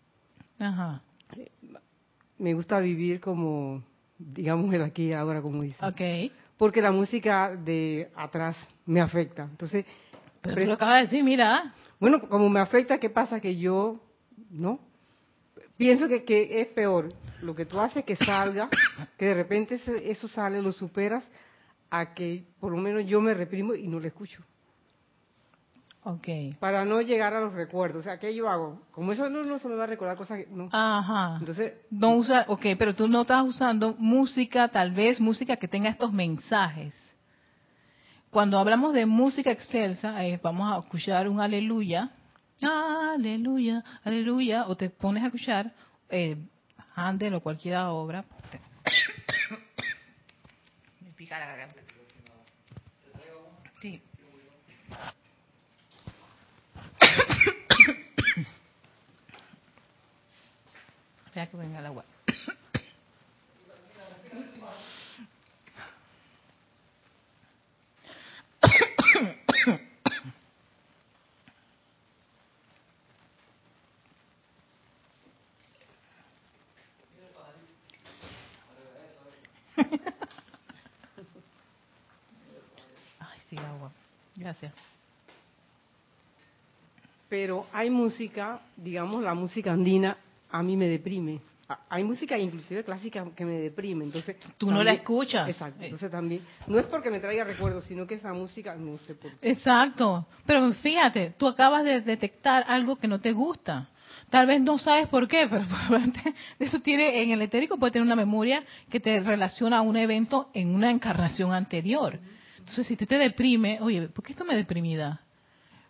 [0.59, 1.03] Ajá.
[2.36, 3.84] me gusta vivir como,
[4.33, 5.77] digamos, el aquí y ahora, como dice.
[6.57, 8.57] Porque la música de atrás
[8.87, 9.45] me afecta.
[9.45, 9.85] Entonces,
[10.41, 11.73] Pero tú lo acabas de decir, mira.
[11.99, 13.41] bueno, como me afecta, ¿qué pasa?
[13.41, 14.01] Que yo,
[14.51, 14.79] ¿no?
[15.77, 17.09] Pienso que, que es peor
[17.41, 18.68] lo que tú haces que salga,
[19.18, 21.25] que de repente eso sale, lo superas,
[21.91, 24.43] a que por lo menos yo me reprimo y no lo escucho.
[26.05, 26.28] Ok.
[26.59, 28.00] Para no llegar a los recuerdos.
[28.00, 28.82] O sea, ¿qué yo hago?
[28.90, 30.48] Como eso no, no se me va a recordar cosas que...
[30.50, 30.68] No.
[30.72, 31.36] Ajá.
[31.38, 35.90] Entonces, No usa, ok, pero tú no estás usando música, tal vez música que tenga
[35.90, 36.92] estos mensajes.
[38.30, 42.11] Cuando hablamos de música excelsa, eh, vamos a escuchar un aleluya,
[42.62, 45.72] aleluya, aleluya, o te pones a escuchar
[46.09, 46.36] eh,
[46.96, 48.24] Handel o cualquier obra.
[51.00, 51.76] Me pica la garganta.
[53.80, 54.03] Sí.
[61.33, 62.05] Espera que venga el agua.
[83.18, 83.91] Ay, sí, agua.
[84.37, 84.74] Gracias.
[87.30, 90.18] pero hay música, digamos, la música andina
[90.53, 91.40] a mí me deprime.
[91.88, 94.36] Hay música inclusive clásica que me deprime, entonces...
[94.59, 95.48] Tú no la escuchas.
[95.48, 96.42] Exacto, entonces también...
[96.66, 99.50] No es porque me traiga recuerdos, sino que esa música, no sé por qué.
[99.50, 100.26] Exacto.
[100.44, 103.88] Pero fíjate, tú acabas de detectar algo que no te gusta.
[104.28, 105.64] Tal vez no sabes por qué, pero
[106.59, 110.50] eso tiene en el etérico puede tener una memoria que te relaciona a un evento
[110.53, 112.18] en una encarnación anterior.
[112.59, 115.20] Entonces, si te, te deprime, oye, ¿por qué esto me deprimida?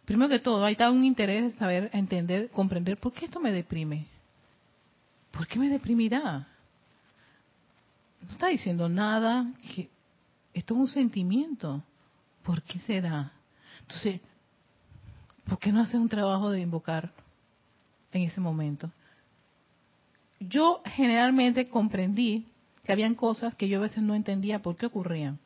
[0.05, 4.07] Primero que todo, hay un interés de saber, entender, comprender por qué esto me deprime.
[5.33, 6.47] ¿Por qué me deprimirá?
[8.21, 9.53] No está diciendo nada,
[10.55, 11.83] esto es un sentimiento.
[12.45, 13.33] ¿Por qué será?
[13.81, 14.21] Entonces,
[15.45, 17.13] ¿por qué no haces un trabajo de invocar
[18.13, 18.91] en ese momento?
[20.39, 22.47] Yo generalmente comprendí
[22.85, 25.39] que habían cosas que yo a veces no entendía por qué ocurrían.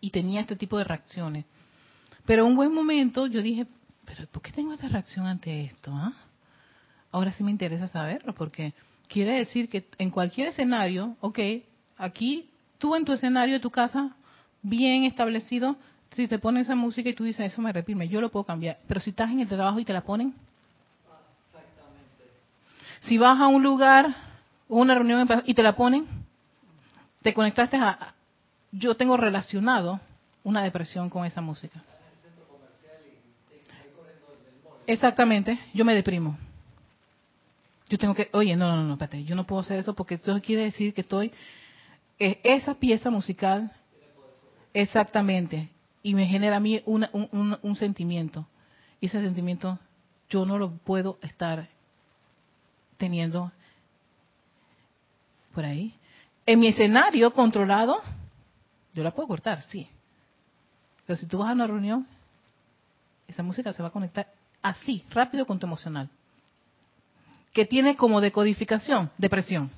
[0.00, 1.44] Y tenía este tipo de reacciones.
[2.26, 3.66] Pero un buen momento yo dije,
[4.04, 5.92] pero ¿por qué tengo esta reacción ante esto?
[5.94, 6.12] ah?
[7.12, 8.72] Ahora sí me interesa saberlo, porque
[9.08, 11.38] quiere decir que en cualquier escenario, ok,
[11.98, 12.48] aquí
[12.78, 14.16] tú en tu escenario de tu casa,
[14.62, 15.76] bien establecido,
[16.12, 18.78] si te ponen esa música y tú dices, eso me reprime, yo lo puedo cambiar.
[18.88, 20.34] Pero si estás en el trabajo y te la ponen,
[23.02, 24.14] si vas a un lugar,
[24.68, 26.06] una reunión y te la ponen,
[27.20, 28.14] te conectaste a...
[28.72, 30.00] Yo tengo relacionado
[30.44, 31.82] una depresión con esa música.
[34.86, 36.36] Exactamente, yo me deprimo.
[37.92, 40.40] Yo tengo que, oye, no, no, no, espérate, yo no puedo hacer eso porque eso
[40.40, 41.30] quiere decir que estoy,
[42.18, 43.70] eh, esa pieza musical,
[44.72, 45.68] exactamente,
[46.02, 48.46] y me genera a mí una- un, un- sentimiento.
[48.98, 49.78] Y ese sentimiento
[50.30, 51.68] yo no lo puedo estar
[52.96, 53.52] teniendo
[55.52, 55.94] por ahí.
[56.46, 58.00] En mi escenario controlado,
[58.94, 59.86] yo la puedo cortar, sí.
[61.04, 62.06] Pero si tú vas a una reunión,
[63.28, 64.32] esa música se va a conectar
[64.62, 66.08] así, rápido con tu emocional.
[67.52, 69.70] Que tiene como decodificación depresión.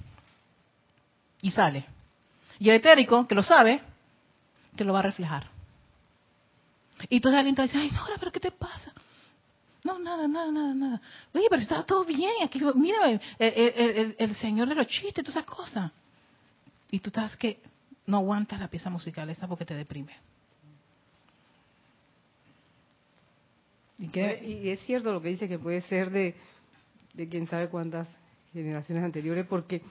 [1.42, 1.86] Y sale.
[2.58, 3.82] Y el etérico, que lo sabe,
[4.76, 5.46] te lo va a reflejar.
[7.08, 8.92] Y entonces alguien te dice, ay, Nora, pero ¿qué te pasa?
[9.82, 11.00] No, nada, nada, nada, nada.
[11.34, 12.32] Oye, pero está todo bien.
[12.42, 15.92] Aquí, mira, el, señor de los chistes, todas esas cosas.
[16.90, 17.60] Y tú estás que
[18.06, 20.16] no aguantas la pieza musical esa porque te deprime.
[23.98, 26.34] Y es cierto lo que dice que puede ser de,
[27.14, 28.06] de quién sabe cuántas
[28.52, 29.82] generaciones anteriores, porque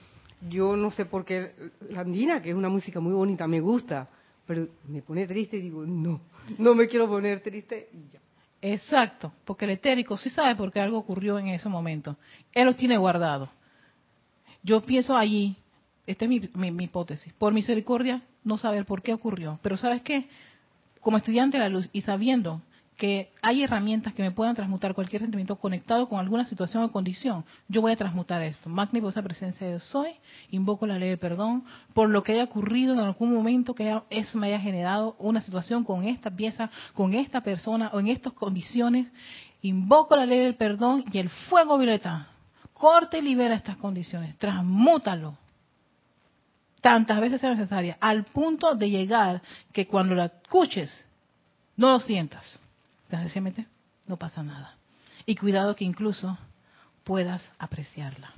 [0.48, 1.52] yo no sé por qué
[1.90, 4.08] la andina, que es una música muy bonita, me gusta,
[4.46, 6.20] pero me pone triste y digo, no,
[6.58, 8.20] no me quiero poner triste y ya.
[8.60, 12.16] Exacto, porque el etérico sí sabe por qué algo ocurrió en ese momento.
[12.54, 13.50] Él lo tiene guardado.
[14.62, 15.56] Yo pienso allí,
[16.06, 19.58] esta es mi, mi- mi hipótesis, por misericordia, no saber por qué ocurrió.
[19.62, 20.28] Pero ¿sabes qué?
[21.00, 22.62] Como estudiante de la luz y sabiendo
[22.96, 27.44] que hay herramientas que me puedan transmutar cualquier sentimiento conectado con alguna situación o condición,
[27.68, 28.70] yo voy a transmutar esto.
[28.70, 30.12] Poderosa presencia de soy,
[30.50, 34.38] invoco la ley del perdón por lo que haya ocurrido en algún momento que eso
[34.38, 39.12] me haya generado una situación con esta pieza, con esta persona o en estas condiciones.
[39.62, 42.28] Invoco la ley del perdón y el fuego violeta
[42.72, 45.36] corta y libera estas condiciones, transmútalo
[46.84, 49.40] tantas veces sea necesaria, al punto de llegar
[49.72, 51.08] que cuando la escuches,
[51.78, 52.60] no lo sientas.
[53.20, 53.66] Sencillamente,
[54.06, 54.76] no pasa nada.
[55.26, 56.38] Y cuidado que incluso
[57.04, 58.32] puedas apreciarla.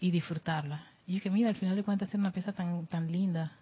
[0.00, 0.84] y disfrutarla.
[1.06, 3.52] Y yo que mira, al final de cuentas, hacer una pieza tan, tan linda,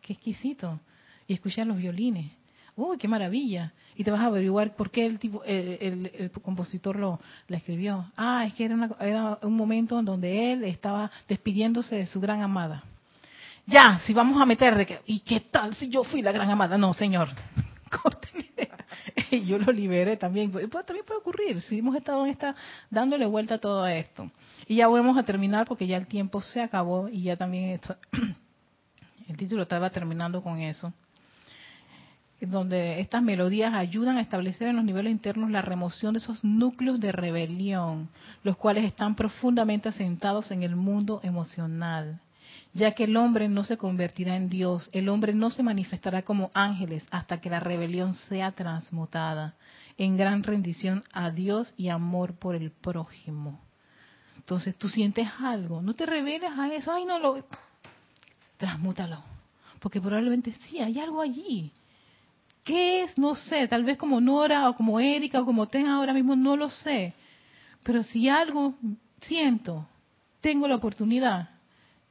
[0.00, 0.80] qué exquisito.
[1.28, 2.32] Y escuchar los violines.
[2.74, 3.72] ¡Uy, qué maravilla!
[3.94, 8.10] Y te vas a averiguar por qué el tipo, el, el, compositor lo la escribió.
[8.16, 12.42] Ah, es que era, era un momento en donde él estaba despidiéndose de su gran
[12.42, 12.84] amada.
[13.66, 16.78] Ya, si vamos a meter ¿y qué tal si yo fui la gran amada?
[16.78, 17.28] No, señor.
[19.46, 20.50] yo lo liberé también.
[20.50, 22.54] También puede ocurrir, si hemos estado en esta,
[22.90, 24.30] dándole vuelta a todo esto.
[24.66, 27.80] Y ya vamos a terminar porque ya el tiempo se acabó y ya también
[29.28, 30.92] el título estaba terminando con eso
[32.40, 37.00] donde estas melodías ayudan a establecer en los niveles internos la remoción de esos núcleos
[37.00, 38.08] de rebelión,
[38.44, 42.20] los cuales están profundamente asentados en el mundo emocional,
[42.78, 46.50] ya que el hombre no se convertirá en Dios, el hombre no se manifestará como
[46.54, 49.54] ángeles hasta que la rebelión sea transmutada
[49.96, 53.60] en gran rendición a Dios y amor por el prójimo.
[54.36, 57.44] Entonces tú sientes algo, no te reveles a eso, ay no lo...
[58.56, 59.22] Transmútalo,
[59.78, 61.72] porque probablemente sí, hay algo allí
[62.68, 63.16] ¿Qué es?
[63.16, 66.54] No sé, tal vez como Nora o como Erika o como Ten ahora mismo, no
[66.54, 67.14] lo sé.
[67.82, 68.74] Pero si algo
[69.22, 69.86] siento,
[70.42, 71.48] tengo la oportunidad,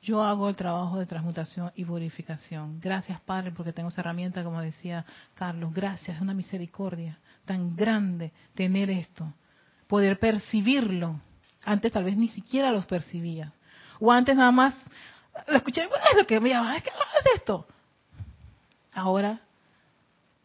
[0.08, 2.80] yo hago el trabajo de transmutación y purificación.
[2.80, 5.74] Gracias, Padre, porque tengo esa herramienta, como decía Carlos.
[5.74, 9.34] Gracias, es una misericordia tan grande tener esto.
[9.86, 11.20] Poder percibirlo.
[11.66, 13.53] Antes tal vez ni siquiera los percibías.
[13.99, 14.74] O antes nada más
[15.45, 17.68] lo escuché, es lo que me llama, es que es esto.
[18.93, 19.41] Ahora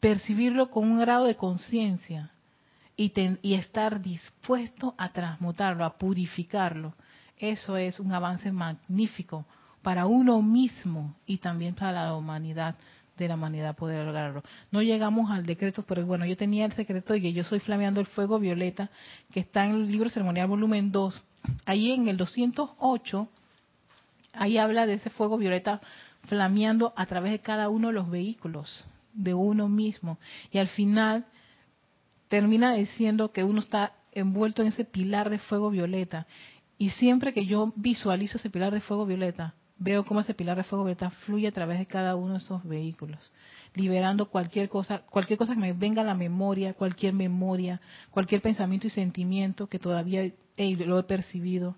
[0.01, 2.33] percibirlo con un grado de conciencia
[2.97, 6.95] y, y, estar dispuesto a transmutarlo, a purificarlo.
[7.43, 9.45] Eso es un avance magnífico
[9.83, 12.77] para uno mismo y también para la humanidad
[13.19, 14.45] de la humanidad poder lograrlo.
[14.71, 17.99] No llegamos al decreto, pero bueno, yo tenía el secreto de que yo soy flameando
[17.99, 18.91] el fuego violeta,
[19.33, 21.21] que está en el libro ceremonial volumen 2.
[21.67, 23.29] Ahí en el 208,
[24.35, 25.81] ahí habla de ese fuego violeta
[26.29, 30.17] flameando a través de cada uno de los vehículos de uno mismo.
[30.53, 31.27] Y al final
[32.29, 36.27] termina diciendo que uno está envuelto en ese pilar de fuego violeta.
[36.83, 40.65] Y siempre que yo visualizo ese pilar de fuego violeta, veo cómo ese pilar de
[40.65, 43.31] fuego violeta fluye a través de cada uno de esos vehículos,
[43.77, 47.81] liberando cualquier cosa, cualquier cosa que me venga a la memoria, cualquier memoria,
[48.11, 51.77] cualquier pensamiento y sentimiento que todavía lo he percibido.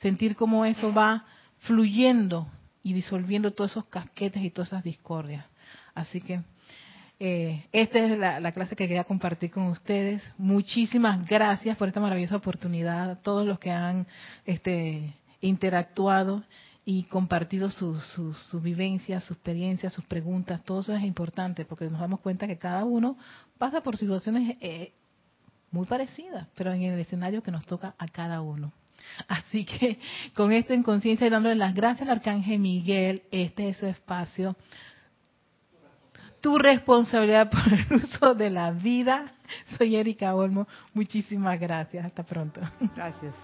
[0.00, 1.26] Sentir cómo eso va
[1.60, 2.48] fluyendo
[2.82, 5.46] y disolviendo todos esos casquetes y todas esas discordias.
[5.94, 6.42] Así que
[7.22, 10.22] eh, esta es la, clase que quería compartir con ustedes.
[10.38, 14.06] Muchísimas gracias por esta maravillosa oportunidad, a todos los que han
[14.46, 16.42] este, interactuado
[16.86, 20.64] y compartido sus su, vivencias, sus experiencias, sus preguntas.
[20.64, 23.18] Todo eso es importante porque nos damos cuenta que cada uno
[23.58, 24.94] pasa por situaciones eh,
[25.70, 28.72] muy parecidas, pero en el escenario que nos toca a cada uno.
[29.28, 29.98] Así que
[30.34, 34.56] con esto en conciencia y dándole las gracias al Arcángel Miguel, este es su espacio
[36.40, 39.32] tu responsabilidad por el uso de la vida.
[39.76, 40.66] Soy Erika Olmo.
[40.94, 42.04] Muchísimas gracias.
[42.04, 42.60] Hasta pronto.
[42.94, 43.34] Gracias.